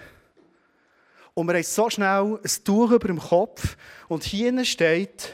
[1.34, 3.76] Und wir haben so schnell ein Tuch über dem Kopf
[4.08, 5.34] und hier steht,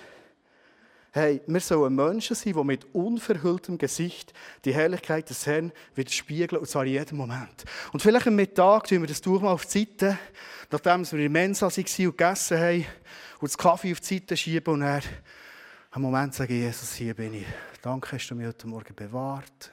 [1.11, 4.31] Hey, wir sollen Menschen sein, die mit unverhülltem Gesicht
[4.63, 7.65] die Herrlichkeit des Herrn widerspiegeln, und zwar in jedem Moment.
[7.91, 10.19] Und vielleicht am Mittag tun wir das Tuch mal auf die Seite,
[10.69, 12.85] nachdem wir in der Mensa waren und gegessen haben,
[13.39, 15.01] und das Kaffee auf die Seite schieben und dann
[15.91, 17.47] einen Moment sagen, Jesus, hier bin ich.
[17.81, 19.71] Danke, hast du mich heute Morgen bewahrt.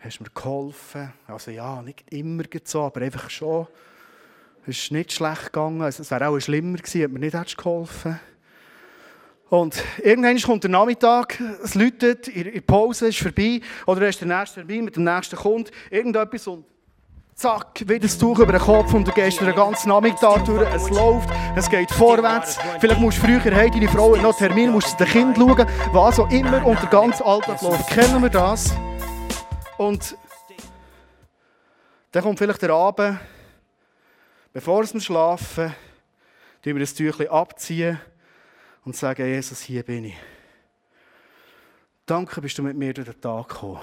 [0.00, 1.12] Hast mir geholfen.
[1.26, 3.66] Also ja, nicht immer so, aber einfach schon.
[4.66, 5.82] Es ist nicht schlecht gegangen.
[5.82, 8.35] Es wäre auch schlimmer gewesen, hätte mir nicht geholfen hättest.
[9.48, 14.26] Und irgendwann kommt der Nachmittag, es läutet, die Pause ist vorbei, oder er ist der
[14.26, 16.64] nächste vorbei mit dem nächsten Kunden, irgendetwas und
[17.36, 20.90] zack, wieder das Tuch über den Kopf und du gehst den ganzen Nachmittag durch, es
[20.90, 22.58] läuft, es geht vorwärts.
[22.80, 26.18] Vielleicht musst du früher, hey, deine Frau noch Termin, musst du das Kind schauen, was
[26.18, 27.88] auch immer und der ganze Alltag läuft.
[27.88, 28.74] Kennen wir das?
[29.78, 30.16] Und
[32.10, 33.20] dann kommt vielleicht der Abend,
[34.52, 35.72] bevor wir schlafen,
[36.64, 38.00] tun wir das Tüchlein abziehen
[38.86, 40.16] und sagen, Jesus, hier bin ich.
[42.06, 43.80] Danke, bist du mit mir durch den Tag gekommen.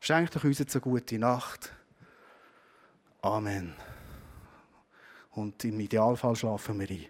[0.00, 1.70] Schenk doch uns jetzt eine gute Nacht.
[3.20, 3.74] Amen.
[5.32, 7.06] Und im Idealfall schlafen wir ein.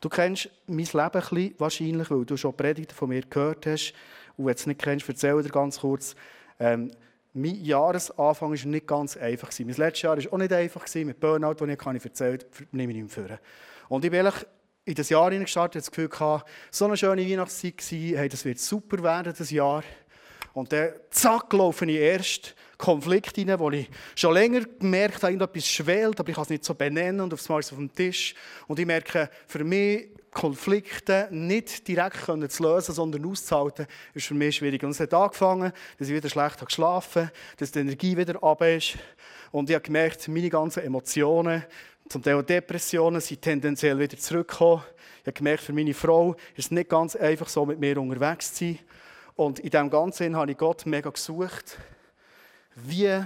[0.00, 3.94] Du kennst mein Leben ein bisschen, wahrscheinlich, weil du schon Predigten von mir gehört hast.
[4.36, 6.14] Und wenn du es nicht kennst, erzähl dir ganz kurz.
[6.60, 6.92] Ähm,
[7.34, 9.50] mein Jahresanfang war nicht ganz einfach.
[9.58, 12.92] Mein letztes Jahr war auch nicht einfach, mit Burnout, das ich, ich erzählt habe, nehme
[12.92, 13.38] ich nicht mehr
[13.88, 14.30] Und ich bin
[14.84, 18.58] in das Jahr gestartet, das Gefühl gehabt, so eine schöne Weihnachtszeit war, hey, das wird
[18.58, 19.84] super werden, das Jahr.
[20.54, 25.66] Und dann, zack, laufe ich erst Konflikt rein, wo ich schon länger gemerkt habe, irgendetwas
[25.66, 27.32] schwelt, aber ich kann es nicht so benennen und
[27.72, 28.34] auf dem Tisch.
[28.66, 34.54] Und ich merke, für mich Konflikte nicht direkt zu lösen, sondern auszuhalten, ist für mich
[34.54, 34.84] schwierig.
[34.84, 38.62] Und es hat angefangen, dass ich wieder schlecht geschlafen habe, dass die Energie wieder ab
[38.62, 38.96] ist.
[39.50, 41.64] Und ich habe gemerkt, meine ganzen Emotionen,
[42.08, 44.84] zum Teil Depressionen, sind tendenziell wieder zurückgekommen.
[45.22, 48.54] Ich habe gemerkt, für meine Frau ist es nicht ganz einfach, so mit mir unterwegs
[48.54, 48.78] zu sein.
[49.34, 51.78] Und in diesem Ganzen habe ich Gott mega gesucht.
[52.76, 53.24] Wie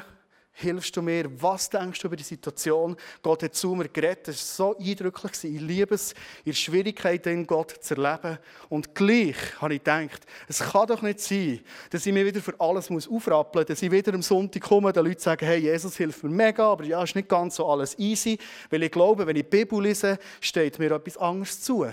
[0.53, 1.31] hilfst du mir?
[1.41, 2.97] Was denkst du über die Situation?
[3.23, 4.29] Gott hat zu mir geredet.
[4.29, 5.33] Das war so eindrücklich.
[5.45, 8.38] Ich liebe es, in Schwierigkeiten Gott zu erleben.
[8.69, 11.61] Und gleich habe ich gedacht, es kann doch nicht sein,
[11.91, 15.05] dass ich mich wieder für alles aufrappeln muss, dass ich wieder am Sonntag komme, den
[15.05, 17.99] Leuten sagen, hey, Jesus hilft mir mega, aber ja, es ist nicht ganz so alles
[17.99, 18.38] easy,
[18.71, 21.87] weil ich glaube, wenn ich die Bibel lese, steht mir etwas anderes zu.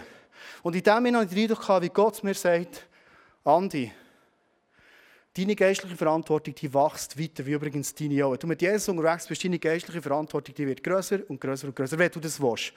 [0.62, 2.86] Und in dem Moment habe ich den Eindruck, wie Gott mir sagt,
[3.44, 3.92] Andi,
[5.40, 8.32] Deine geistliche Verantwortung, die wächst weiter, wie übrigens deine auch.
[8.32, 11.76] Wenn du mit Jesus unterwegs bist, deine geistliche Verantwortung, die wird grösser und grösser und
[11.78, 12.74] grösser, wenn du das willst.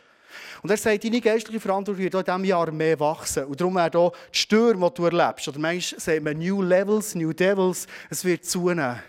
[0.62, 3.46] Und er sagt, deine geistliche Verantwortung wird in diesem Jahr mehr wachsen.
[3.46, 7.32] Und darum auch die Stürme, die du erlebst, oder manchmal sagt man New Levels, New
[7.32, 9.02] Devils, es wird zunehmen.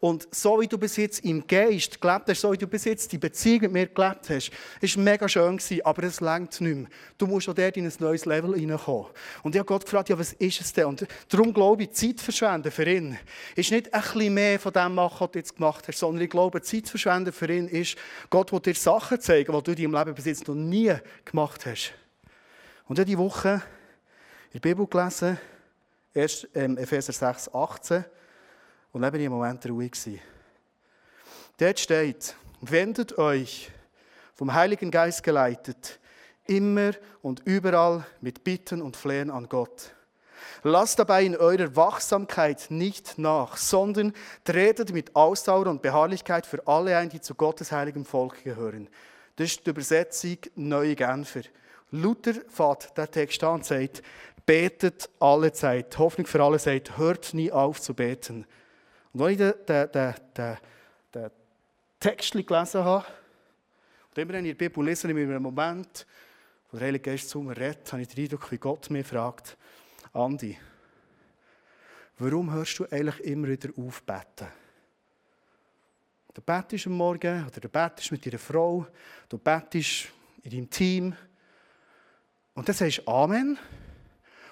[0.00, 3.12] Und so wie du bis jetzt im Geist gelebt hast, so wie du bis jetzt
[3.12, 6.88] die Beziehung mit mir gelebt hast, ist mega schön gewesen, aber es längt nicht mehr.
[7.18, 9.10] Du musst auch dort in ein neues Level hineinkommen.
[9.42, 10.86] Und ich habe Gott gefragt, ja, was ist es denn?
[10.86, 13.18] Und darum glaube ich, Zeit verschwenden für ihn
[13.54, 16.30] ist nicht ein bisschen mehr von dem machen, was du jetzt gemacht hast, sondern ich
[16.30, 17.96] glaube, Zeit verschwenden für ihn ist,
[18.30, 20.94] Gott will dir Sachen zeigen, die du in deinem Leben bis jetzt noch nie
[21.26, 21.92] gemacht hast.
[22.86, 23.62] Und ich habe diese Woche
[24.52, 25.38] in der Bibel gelesen,
[26.14, 28.04] erst ähm, Epheser 6, 18,
[28.92, 30.20] und dann bin ich im Moment ruhig.
[31.58, 33.70] Dort steht, wendet euch,
[34.34, 36.00] vom Heiligen Geist geleitet,
[36.46, 39.94] immer und überall mit Bitten und Flehen an Gott.
[40.62, 44.12] Lasst dabei in eurer Wachsamkeit nicht nach, sondern
[44.44, 48.88] tretet mit Ausdauer und Beharrlichkeit für alle ein, die zu Gottes heiligem Volk gehören.
[49.36, 51.42] Das ist die Übersetzung Neue Genfer.
[51.90, 54.02] Luther fährt der Text an und sagt,
[54.46, 55.98] betet alle Zeit.
[55.98, 58.46] Hoffnung für alle sagt, hört nie auf zu beten.
[59.12, 60.56] Und als ich den, den, den,
[61.14, 61.30] den,
[61.98, 63.04] Text gelesen habe,
[64.08, 66.06] und immer wenn ich die Bibel lese, in einem Moment,
[66.70, 69.56] wo der Heilige Geist zu mir redet, habe ich den Eindruck, wie Gott mich fragt,
[70.12, 70.56] Andi,
[72.18, 74.48] warum hörst du eigentlich immer wieder auf beten?
[76.32, 78.86] Du betest am Morgen oder du betest mit deiner Frau,
[79.28, 80.08] du betest
[80.42, 81.14] in deinem Team
[82.54, 83.58] und dann sagst du Amen.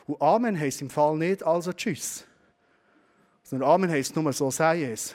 [0.06, 2.24] Und Amen heisst im Fall nicht also Tschüss.
[3.48, 5.14] Sondern Amen heisst nur so sei es.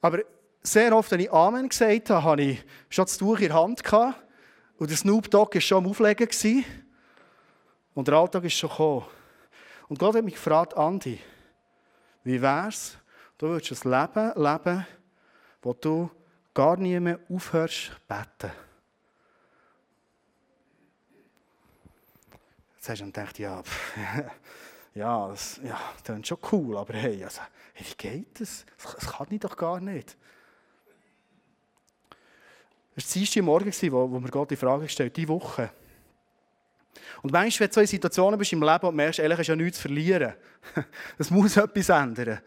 [0.00, 0.20] Aber
[0.62, 3.82] sehr oft, wenn ich Amen gesagt habe, hatte ich schon das Tuch in der Hand
[3.82, 4.22] gehabt,
[4.78, 6.28] und der Snoop Dogg war schon am Auflegen.
[6.28, 6.64] Gewesen,
[7.94, 9.04] und der Alltag ist schon gekommen.
[9.88, 11.18] Und Gott hat mich gefragt, Andi,
[12.22, 12.96] wie wär's,
[13.38, 14.86] du würdest ein Leben leben,
[15.62, 16.10] wo du
[16.54, 18.52] gar nie mehr aufhörst beten.
[22.76, 23.94] Jetzt hast du gedacht, ja, pff,
[24.94, 27.40] ja, das ja, das ist schon cool, aber hey, also,
[27.74, 28.66] hey, wie geht das?
[28.82, 30.16] Das kann ich doch gar nicht.
[32.94, 35.70] Das war der Morgen, wo, wo mir Gott die Frage gestellt diese Woche.
[37.22, 39.56] Und manchmal, wenn du so in Situationen bist im Leben und merkst, ehrlich ist ja
[39.56, 40.34] nichts zu verlieren,
[41.18, 42.40] das muss etwas ändern,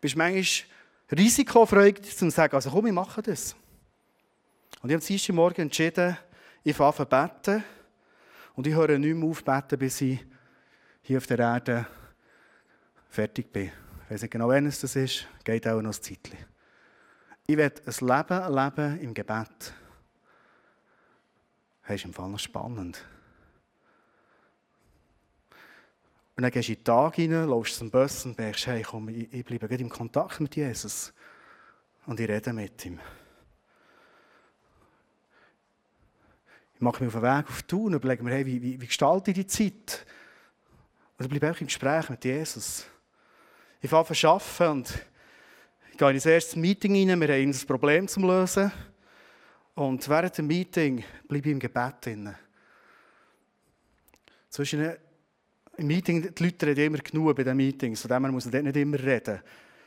[0.00, 0.66] bist du manchmal
[1.10, 3.54] risikofreudig, um zu sagen, also komm, wir machen das.
[4.80, 6.16] Und ich habe am Morgen entschieden,
[6.64, 7.64] ich fange an beten
[8.54, 10.20] und ich höre nicht mehr auf beten, bis ich
[11.02, 11.86] hier auf der Erde
[13.10, 13.70] fertig bin.
[14.04, 16.38] Ich weiß nicht genau, wann es das ist, geht auch noch ein Zeitchen.
[17.46, 19.74] Ich werde ein Leben leben im Gebet.
[21.82, 23.04] Das ist im Fall noch spannend.
[26.36, 29.08] Und dann gehst du in den Tag hinein, läufst zum Bus und denkst, hey, komm,
[29.10, 31.12] ich, bleibe in Kontakt mit Jesus.
[32.06, 32.98] Und ich rede mit ihm.
[36.74, 38.86] Ich mache mich auf den Weg auf Tun und überlege mir, hey, wie, wie, wie
[38.86, 40.06] gestalte ich die Zeit?
[41.22, 42.84] Ich bleibe auch im Gespräch mit Jesus.
[43.80, 45.06] Ich fange an arbeiten und
[45.96, 48.72] gehe in das erste Meeting rein, wir haben ein Problem zu lösen.
[49.74, 52.34] Und während dem Meeting bleibe ich im Gebet drin.
[54.50, 54.96] Zwischen
[55.76, 58.52] im Meeting, die Leute reden immer genug bei den Meetings, von dem her muss man
[58.52, 59.40] dort nicht immer reden.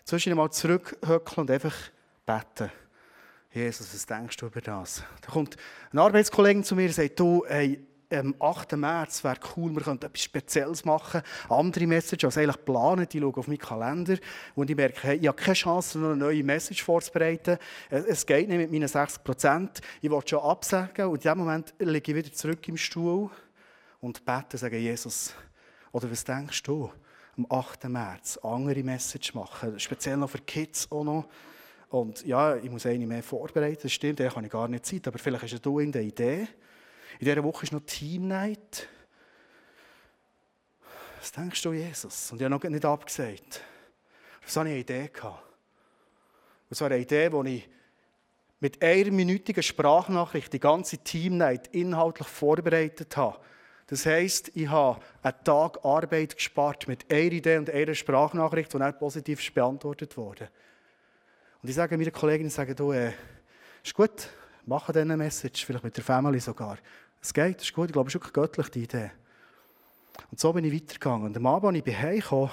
[0.06, 1.76] Zwischen mal zurückhöckeln und einfach
[2.26, 2.72] beten.
[3.52, 5.04] Jesus, was denkst du über das?
[5.22, 5.58] Da kommt
[5.92, 7.86] ein Arbeitskollege zu mir und sagt, du, hey,
[8.20, 8.74] am 8.
[8.74, 11.22] März wäre cool, wir könnten etwas Spezielles machen.
[11.50, 14.18] Andere Message als eigentlich planen, ich schaue auf meinen Kalender
[14.56, 17.58] und ich merke, hey, ich habe keine Chance, noch eine neue Message vorzubereiten.
[17.90, 19.82] Es geht nicht mit meinen 60 Prozent.
[20.02, 23.30] Ich will schon absagen und in dem Moment lege ich wieder zurück im Stuhl
[24.02, 25.34] und bete, sage, Jesus,
[25.92, 26.92] oder was denkst du,
[27.38, 27.86] am 8.
[27.86, 31.28] März andere Message machen, speziell noch für Kids auch noch.
[31.90, 35.08] Und ja, ich muss eine mehr vorbereiten, das stimmt, da habe ich gar nicht Zeit,
[35.08, 36.48] aber vielleicht hast du eine Idee.
[37.20, 38.88] In dieser Woche ist noch Team Night.
[41.20, 42.32] Was denkst du, Jesus?
[42.32, 43.62] Und ich habe noch nicht abgesagt.
[44.46, 45.44] So eine Idee gehabt.
[46.70, 47.70] Und zwar eine Idee, die ich
[48.60, 53.40] mit einer minütigen Sprachnachricht die ganze Team Night inhaltlich vorbereitet habe.
[53.88, 58.80] Das heisst, ich habe einen Tag Arbeit gespart mit einer Idee und einer Sprachnachricht, die
[58.80, 60.50] dann positiv beantwortet wurde.
[61.62, 63.14] Und ich sage meinen Kollegen, sage, du, äh,
[63.84, 64.30] ist gut,
[64.66, 66.78] mache diese Message, vielleicht mit der Family sogar.
[67.26, 67.88] Es geht, das ist gut.
[67.88, 69.10] Ich glaube, es ist wirklich göttlich, die Idee.
[70.30, 71.26] Und so bin ich weitergegangen.
[71.26, 72.50] Und am Abend, als ich bei Hause kam,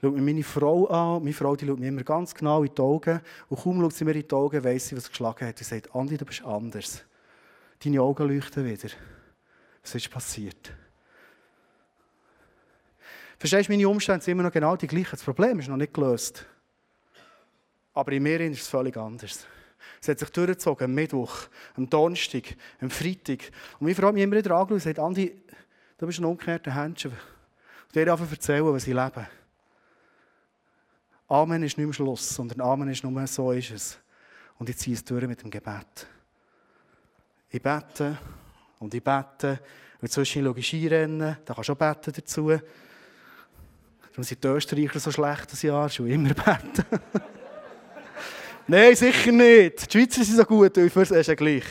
[0.00, 1.22] schaut mir meine Frau an.
[1.22, 3.20] Meine Frau die schaut mir immer ganz genau in die Augen.
[3.48, 5.58] Und kaum schaut sie mir in die Augen, weiss sie, was geschlagen hat.
[5.58, 7.04] Sie sagt, Andi, du bist anders.
[7.84, 8.88] Deine Augen leuchten wieder.
[9.80, 10.72] Was ist passiert?
[13.38, 15.12] Verstehst du, meine Umstände sind immer noch genau die gleichen.
[15.12, 16.44] Das Problem ist noch nicht gelöst.
[17.94, 19.46] Aber in mir ist es völlig anders.
[20.00, 23.50] Es hat sich durchgezogen, am Mittwoch, am Donnerstag, am Freitag.
[23.78, 25.42] Und meine Frau hat mich immer wieder angeschaut und gesagt, Andi,
[25.98, 27.12] du bist ein umgekehrter Händchen.
[27.12, 29.26] Und dir einfach erzählen, was ich lebe.
[31.28, 33.98] Amen ist nicht mehr Schluss, sondern Amen ist nur so ist es.
[34.58, 36.06] Und ich ziehe es durch mit dem Gebet.
[37.50, 38.18] Ich bete
[38.78, 39.60] und ich bete.
[40.00, 42.48] Und zwischen schaue ich Skirennen, da kannst du auch beten dazu.
[42.48, 46.84] Darum sind die Österreicher so schlecht das Jahr, schon immer beten.
[48.70, 49.92] Nein, sicher nicht.
[49.92, 51.64] Die Schweizer sind so gut, für ist ja gleich.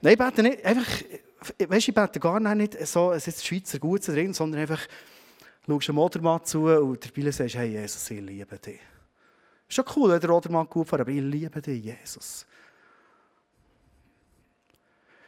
[0.00, 0.86] Nein, ich bete nicht, einfach,
[1.58, 4.86] weißt, ich bete gar nicht so, es ist Schweizer gut drin, sondern einfach,
[5.66, 8.78] schaust dem Odermann zu und der Bille sagst, hey Jesus, ich liebe dich.
[9.68, 12.46] Ist schon cool, wenn der Odermann gut fährt, aber ich liebe dich, Jesus.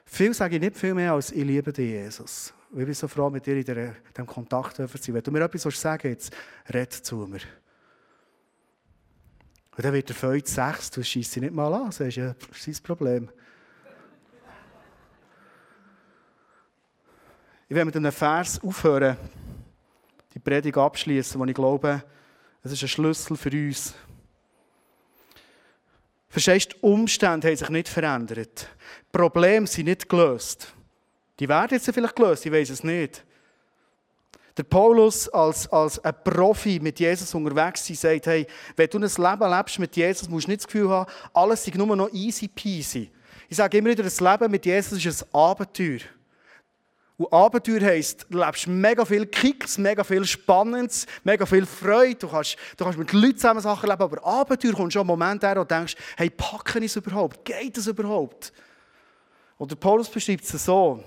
[0.05, 2.55] Viel sage ich nicht viel mehr als ich liebe dich, Jesus.
[2.70, 5.14] Ich bin so froh, mit dir in diesem Kontakt zu sein.
[5.14, 6.32] Wenn du mir etwas sagen willst,
[6.72, 7.40] red zu mir.
[9.77, 12.35] Und dann wird er fünf, sechs, du schießt sie nicht mal an, das ist ja
[12.53, 13.29] sein Problem.
[17.68, 19.16] Ich werde mit einem Vers aufhören,
[20.33, 22.05] die Predigt abschließen, wo ich glaube,
[22.62, 23.95] es ist ein Schlüssel für uns.
[26.29, 28.68] Verstehst du, die Umstände haben sich nicht verändert.
[29.01, 30.72] Die Probleme sind nicht gelöst.
[31.39, 33.25] Die werden jetzt vielleicht gelöst, ich weiß es nicht.
[34.57, 38.46] Der Paulus als, als ein Profi mit Jesus unterwegs ist, sagt, hey,
[38.76, 41.74] wenn du ein Leben lebst mit Jesus, musst du nicht das Gefühl haben, alles ist
[41.74, 43.11] nur noch easy peasy.
[43.48, 46.00] Ich sage immer wieder, das Leben mit Jesus ist ein Abenteuer.
[47.16, 52.16] Und Abenteuer heisst, du lebst mega viel Kicks, mega viel Spannendes, mega viel Freude.
[52.16, 55.42] Du kannst, du kannst mit Leuten zusammen Sachen leben, aber Abenteuer kommt schon ein Moment
[55.42, 57.44] her, wo du denkst, hey, packen es überhaupt?
[57.44, 58.52] Geht es überhaupt?
[59.59, 61.02] Und der Paulus beschreibt es so.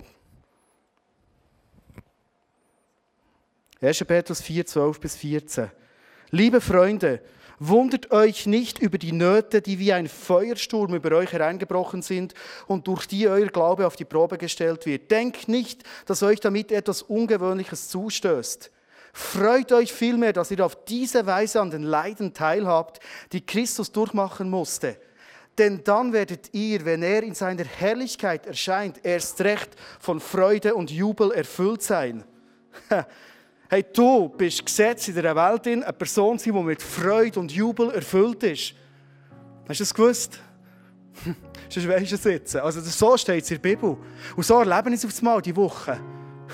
[3.82, 4.06] 1.
[4.06, 5.70] Petrus 4, 12 bis 14.
[6.32, 7.22] Liebe Freunde,
[7.60, 12.34] wundert euch nicht über die Nöte, die wie ein Feuersturm über euch hereingebrochen sind
[12.66, 15.12] und durch die euer Glaube auf die Probe gestellt wird.
[15.12, 18.72] Denkt nicht, dass euch damit etwas Ungewöhnliches zustößt.
[19.14, 23.00] Freut euch vielmehr, dass ihr auf diese Weise an den Leiden teilhabt,
[23.32, 24.98] die Christus durchmachen musste.
[25.58, 29.70] Denn dann werdet ihr, wenn er in seiner Herrlichkeit erscheint, erst recht
[30.00, 32.24] von Freude und Jubel erfüllt sein.
[33.70, 38.42] Hey, du bist gesetzt in dieser Welt, eine Person die mit Freude und Jubel erfüllt
[38.44, 38.74] ist.
[39.68, 40.40] Hast du das gewusst?
[41.70, 42.56] Sonst weisst du es jetzt.
[42.56, 43.98] Also so steht es in der Bibel.
[44.38, 46.00] Und so erleben es aufs Mal, diese Woche.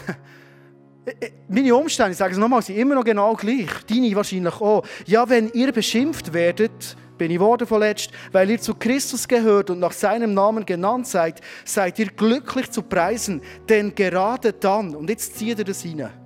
[1.48, 3.70] Meine Umstände, ich sage es nochmal, sind immer noch genau gleich.
[3.88, 4.84] Deine wahrscheinlich auch.
[5.06, 9.78] Ja, wenn ihr beschimpft werdet, bin ich worden vorletzt, weil ihr zu Christus gehört und
[9.78, 13.40] nach seinem Namen genannt seid, seid ihr glücklich zu preisen.
[13.70, 16.23] Denn gerade dann, und jetzt zieht ihr das hinein,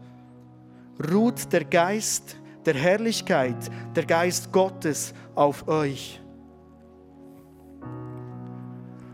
[1.11, 3.55] ruht der Geist der Herrlichkeit,
[3.95, 6.21] der Geist Gottes auf euch.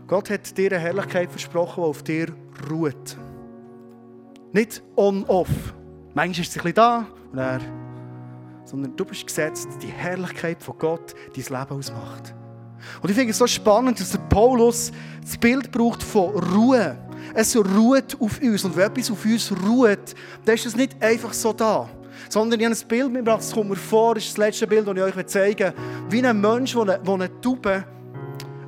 [0.06, 2.28] Gott hat dir eine Herrlichkeit versprochen, die auf dir
[2.68, 3.16] ruht.
[4.52, 5.48] Nicht on-off.
[6.14, 7.60] Manchmal ist es ein bisschen da und er,
[8.64, 12.34] sondern du bist gesetzt, die Herrlichkeit von Gott dein Leben ausmacht.
[13.02, 16.96] Und ich finde es so spannend, dass der Paulus das Bild braucht von Ruhe.
[17.32, 18.64] Es ruht auf uns.
[18.64, 20.14] Und wenn etwas auf uns ruht,
[20.44, 21.88] dann ist es nicht einfach so da.
[22.28, 24.86] Sondern ich habe ein Bild mitgebracht, das kommt mir vor, das ist das letzte Bild,
[24.86, 25.72] das ich euch zeigen
[26.08, 26.22] will.
[26.22, 27.84] Wie ein Mensch, der eine, eine Taube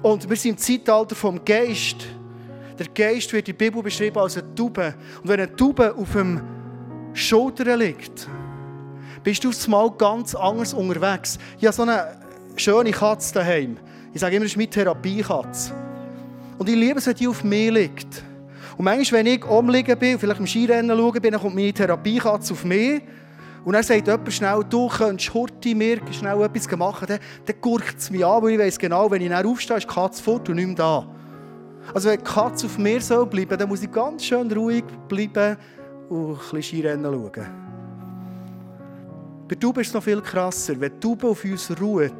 [0.02, 1.96] und wir sind im Zeitalter vom Geist.
[2.78, 4.94] Der Geist wird in der Bibel beschrieben als eine Taube.
[5.22, 6.40] Und wenn eine Taube auf dem
[7.12, 8.28] Schulter liegt,
[9.24, 11.38] bist du aufs Mal ganz anders unterwegs.
[11.58, 12.20] Ich habe so eine
[12.54, 13.78] schöne Katze daheim.
[14.12, 15.72] Ich sage immer, das ist meine Therapiekatze.
[16.58, 18.22] Und ich liebe es, wenn die auf mir liegt.
[18.76, 22.52] Und manchmal, wenn ich umliegen bin, vielleicht im Skirennen schauen bin, dann kommt meine Therapiekatze
[22.52, 23.02] auf mich.
[23.64, 27.06] Und dann sagt jemand schnell, du könntest heute mir schnell etwas machen.
[27.08, 29.88] Dann, dann gurkt es mich an, weil ich weiss genau, wenn ich dann aufstehe, ist
[29.90, 31.06] die Katze fort und nicht mehr da.
[31.94, 35.56] Also wenn die Katze auf mir soll bleiben, dann muss ich ganz schön ruhig bleiben
[36.08, 37.46] und ein bisschen Skirennen schauen.
[39.48, 40.78] Bei Tauben ist es noch viel krasser.
[40.78, 42.12] Wenn die Taube auf uns ruht,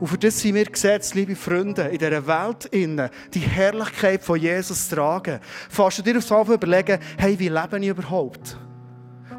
[0.00, 4.38] und für das sind wir gesetzt, liebe Freunde, in dieser Welt innen, die Herrlichkeit von
[4.38, 5.40] Jesus tragen.
[5.70, 8.58] Fast du dir aufs Mal überlegen, hey, wie lebe ich überhaupt?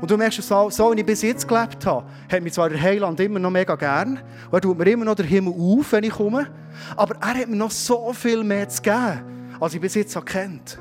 [0.01, 2.81] Und du merkst, so, so wie ich bis jetzt gelebt habe, hat mich zwar der
[2.81, 6.03] Heiland immer noch mega gern, und er tut mir immer noch den Himmel auf, wenn
[6.03, 6.47] ich komme,
[6.95, 10.79] aber er hat mir noch so viel mehr zu geben, als ich bis jetzt kennt.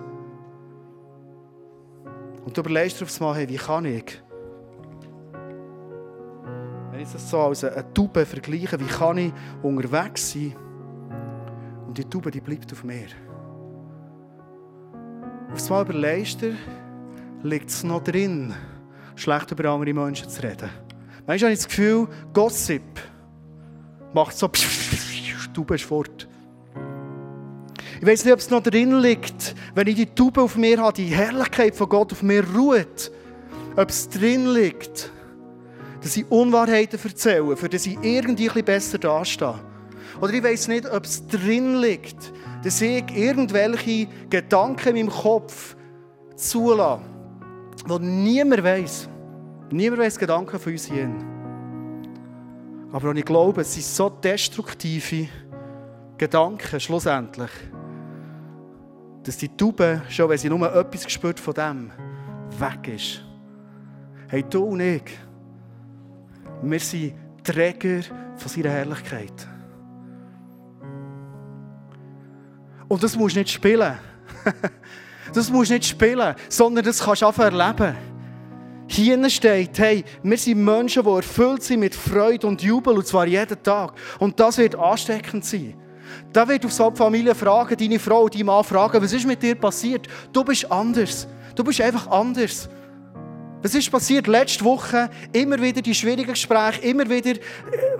[2.44, 4.22] Und du überlegst dir aufs Mal, hey, wie kann ich
[7.06, 9.32] ich das so als eine Taube vergleiche, wie kann ich
[9.62, 10.54] unterwegs sein
[11.86, 13.06] und die Taube, die bleibt auf mir.
[15.52, 16.54] Aufs Mal überlegst du,
[17.42, 18.54] liegt es noch drin,
[19.14, 20.68] schlecht über andere Menschen zu reden.
[21.26, 22.82] Manchmal habe ich das Gefühl, Gossip
[24.12, 24.50] macht so,
[25.56, 26.28] Taube ist fort.
[27.98, 30.92] Ich weiß nicht, ob es noch drin liegt, wenn ich die Taube auf mir habe,
[30.92, 33.10] die Herrlichkeit von Gott auf mir ruht,
[33.74, 35.10] ob es drin liegt,
[36.06, 39.58] dass ich Unwahrheiten erzähle, für dass ich irgendwie ein besser dastehe.
[40.20, 42.32] Oder ich weiß nicht, ob es drin liegt,
[42.62, 45.74] dass ich irgendwelche Gedanken in meinem Kopf
[46.36, 47.02] zulasse,
[47.88, 49.08] die niemand weiß.
[49.72, 51.10] Niemand weiß Gedanken von uns hier.
[52.92, 55.26] Aber ich glaube, es sind so destruktive
[56.16, 57.50] Gedanken schlussendlich,
[59.24, 61.90] dass die Taube, schon wenn sie nur etwas gespürt von dem,
[62.60, 63.24] weg ist.
[64.28, 65.25] Hey, du und ich,
[66.62, 68.02] wir sind Träger
[68.36, 69.46] von seiner Herrlichkeit.
[72.88, 73.98] Und das musst du nicht spielen.
[75.34, 77.96] das musst du nicht spielen, sondern das kannst du einfach erleben.
[78.88, 83.26] Hier steht, hey, wir sind Menschen, die erfüllt sind mit Freude und Jubel, und zwar
[83.26, 83.92] jeden Tag.
[84.20, 85.74] Und das wird ansteckend sein.
[86.32, 89.42] Da wird auf so eine Familie fragen, deine Frau, deine Mann fragen, was ist mit
[89.42, 90.06] dir passiert?
[90.32, 91.26] Du bist anders.
[91.56, 92.68] Du bist einfach anders.
[93.66, 95.10] Was ist passiert letzte Woche?
[95.32, 97.40] Immer wieder die schwierigen Gespräche, immer wieder äh,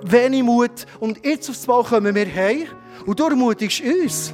[0.04, 0.86] wenig Mut.
[1.00, 2.68] Und jetzt aufs Mal kommen wir heim
[3.04, 4.32] und du ermutigst uns.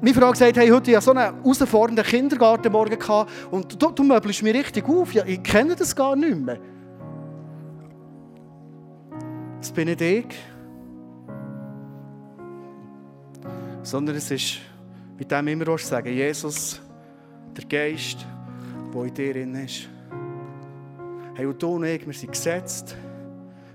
[0.00, 4.02] Meine Frau sagt, hey, heute hatte so einen herausfordernden Kindergarten morgen gehabt, und du, du
[4.02, 5.14] möbelst mich richtig auf.
[5.14, 6.58] Ja, ich kenne das gar nicht mehr.
[9.60, 10.26] Das bin nicht ich.
[13.84, 14.58] Sondern es ist,
[15.16, 16.80] mit dem immer sagen, Jesus,
[17.56, 18.26] der Geist,
[18.92, 19.88] der in dir drin ist.
[21.34, 22.96] Hey, und du und ich, wir sind gesetzt,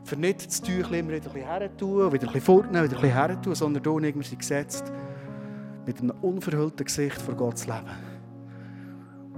[0.03, 3.13] für nicht das Tüchlein immer wieder ein herzutun, wieder ein bisschen fortnehmen, wieder ein bisschen
[3.13, 4.91] herzutun, sondern du und ich, wir sind gesetzt,
[5.85, 7.89] mit einem unverhüllten Gesicht vor Gott zu leben.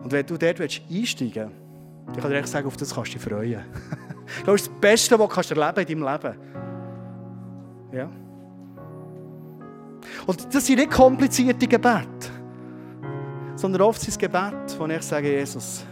[0.04, 1.36] Und wenn du dort einsteigen willst,
[2.08, 3.60] dann kann ich dir sagen, auf das kannst du dich freuen.
[3.60, 6.38] ich das ist das Beste, was du erleben in deinem Leben.
[7.92, 8.10] Ja.
[10.28, 12.30] Und das sind nicht komplizierte Gebete,
[13.56, 15.86] sondern oft sind es Gebete, wo ich sage, Jesus,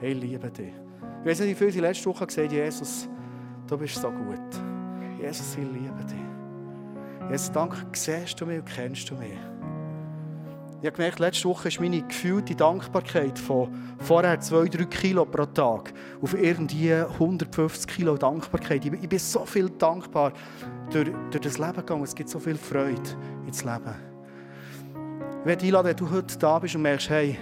[0.00, 0.72] ich liebe dich.
[1.20, 3.08] Ich weiß nicht, wie viele letzte Woche gesagt Jesus,
[3.66, 4.38] du bist so gut.
[5.20, 7.30] Jesus, ich liebe dich.
[7.30, 9.38] Jesus, danke, siehst du mich und kennst du mich.
[10.82, 13.68] Ich habe gemerkt, letzte Woche ist meine gefühlte Dankbarkeit von
[13.98, 15.92] vorher 2-3 Kilo pro Tag
[16.22, 18.86] auf irgendwie 150 Kilo Dankbarkeit.
[18.86, 20.32] Ich bin so viel dankbar
[20.90, 22.04] durch, durch das Leben gegangen.
[22.04, 23.02] Es gibt so viel Freude
[23.46, 24.09] ins Leben.
[25.40, 27.38] Ich werde einladen, wenn du heute da bist und merkst, hey,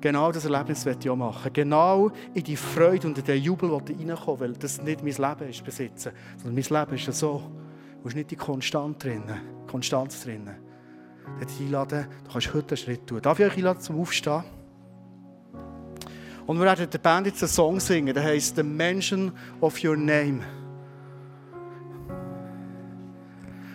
[0.00, 1.52] genau das Erlebnis werde ich auch machen.
[1.52, 5.12] Genau in die Freude und in den Jubel, wo du reinkommen weil das nicht mein
[5.12, 6.12] Leben ist, besitzen.
[6.36, 7.42] Sondern mein Leben ist ja so.
[8.00, 10.68] Du hast nicht die Konstanz drinnen, Konstanz drinnen
[11.46, 13.20] dich einladen, du kannst heute einen Schritt tun.
[13.20, 14.44] Darf ich euch einladen zum Aufstehen?
[16.46, 19.96] Und wir werden der Band jetzt einen Song singen, der heißt The Mention of Your
[19.96, 20.40] Name.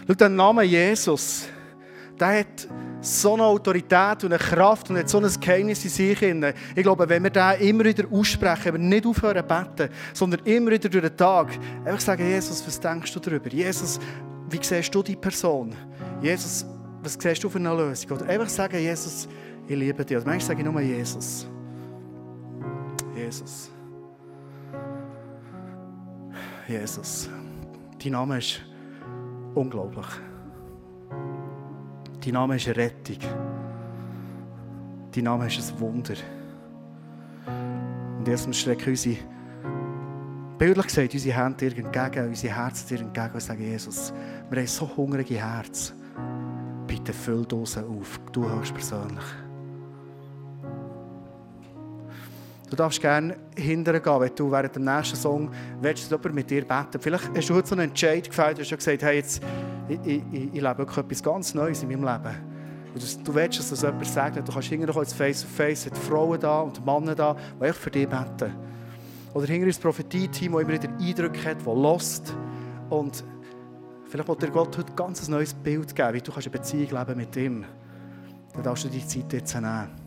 [0.08, 1.48] Schau, der Name Jesus,
[2.20, 2.68] der hat
[3.02, 6.22] so eine Autorität und eine Kraft und hat so ein Geheimnis in sich.
[6.22, 10.72] Ich glaube, wenn wir den immer wieder aussprechen, wir nicht aufhören zu beten, sondern immer
[10.72, 13.50] wieder durch den Tag, einfach sagen, Jesus, was denkst du darüber?
[13.50, 14.00] Jesus,
[14.50, 15.76] wie siehst du die Person?
[16.22, 16.66] Jesus,
[17.02, 18.12] was siehst du für eine Lösung?
[18.12, 19.28] Oder einfach sagen, Jesus,
[19.68, 20.16] ich liebe dich.
[20.16, 21.48] Oder manchmal sage ich nur Jesus.
[23.16, 23.70] Jesus.
[26.68, 27.30] Jesus.
[28.02, 28.62] Dein Name ist
[29.54, 30.06] unglaublich.
[32.24, 33.18] Dein Name ist Rettung.
[35.12, 36.16] Dein Name ist ein Wunder.
[38.18, 39.18] Und Jesus streckt unsere,
[40.58, 44.14] bildlich gesagt, unsere Hände dir entgegen, unsere Herzen dir entgegen und sagen, Jesus,
[44.50, 46.04] wir haben so hungrige Herzen
[46.94, 48.20] bitte füll die Dose auf.
[48.32, 48.44] Du
[48.74, 49.24] persönlich.
[52.74, 57.00] Du darfst gerne hinterher gehen, wenn du während dem nächsten Song willst, mit dir beten
[57.00, 59.44] Vielleicht hast du heute so einen Entscheid gefällt, du hast gesagt, hey, jetzt,
[59.88, 62.36] ich, ich, ich lebe etwas ganz Neues in meinem Leben.
[62.92, 66.62] Und du willst, dass das jemand sagt, du kannst hinterher ins Face-to-Face, hat Frauen da
[66.62, 68.56] und Männer da, die echt für dich beten.
[69.36, 72.36] Oder hinterher das Prophetie-Team, das immer wieder Eindrücke hat, das lost
[72.90, 73.24] und
[74.10, 77.18] Vielleicht will dir Gott heute ganz ein neues Bild geben, wie du eine Beziehung leben
[77.18, 77.66] mit ihm.
[78.54, 80.03] Dann darfst du die Zeit jetzt nehmen.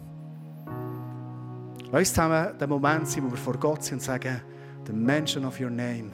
[1.93, 4.41] Lass uns zusammen den Moment sein, wo wir vor Gott sind und sagen,
[4.87, 6.11] the mention of your name,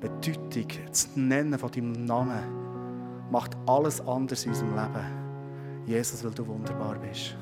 [0.00, 5.86] Bedeutung, das Nennen von deinem Namen, macht alles anders in unserem Leben.
[5.86, 7.36] Jesus, weil du wunderbar bist.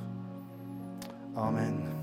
[1.35, 2.02] Amen.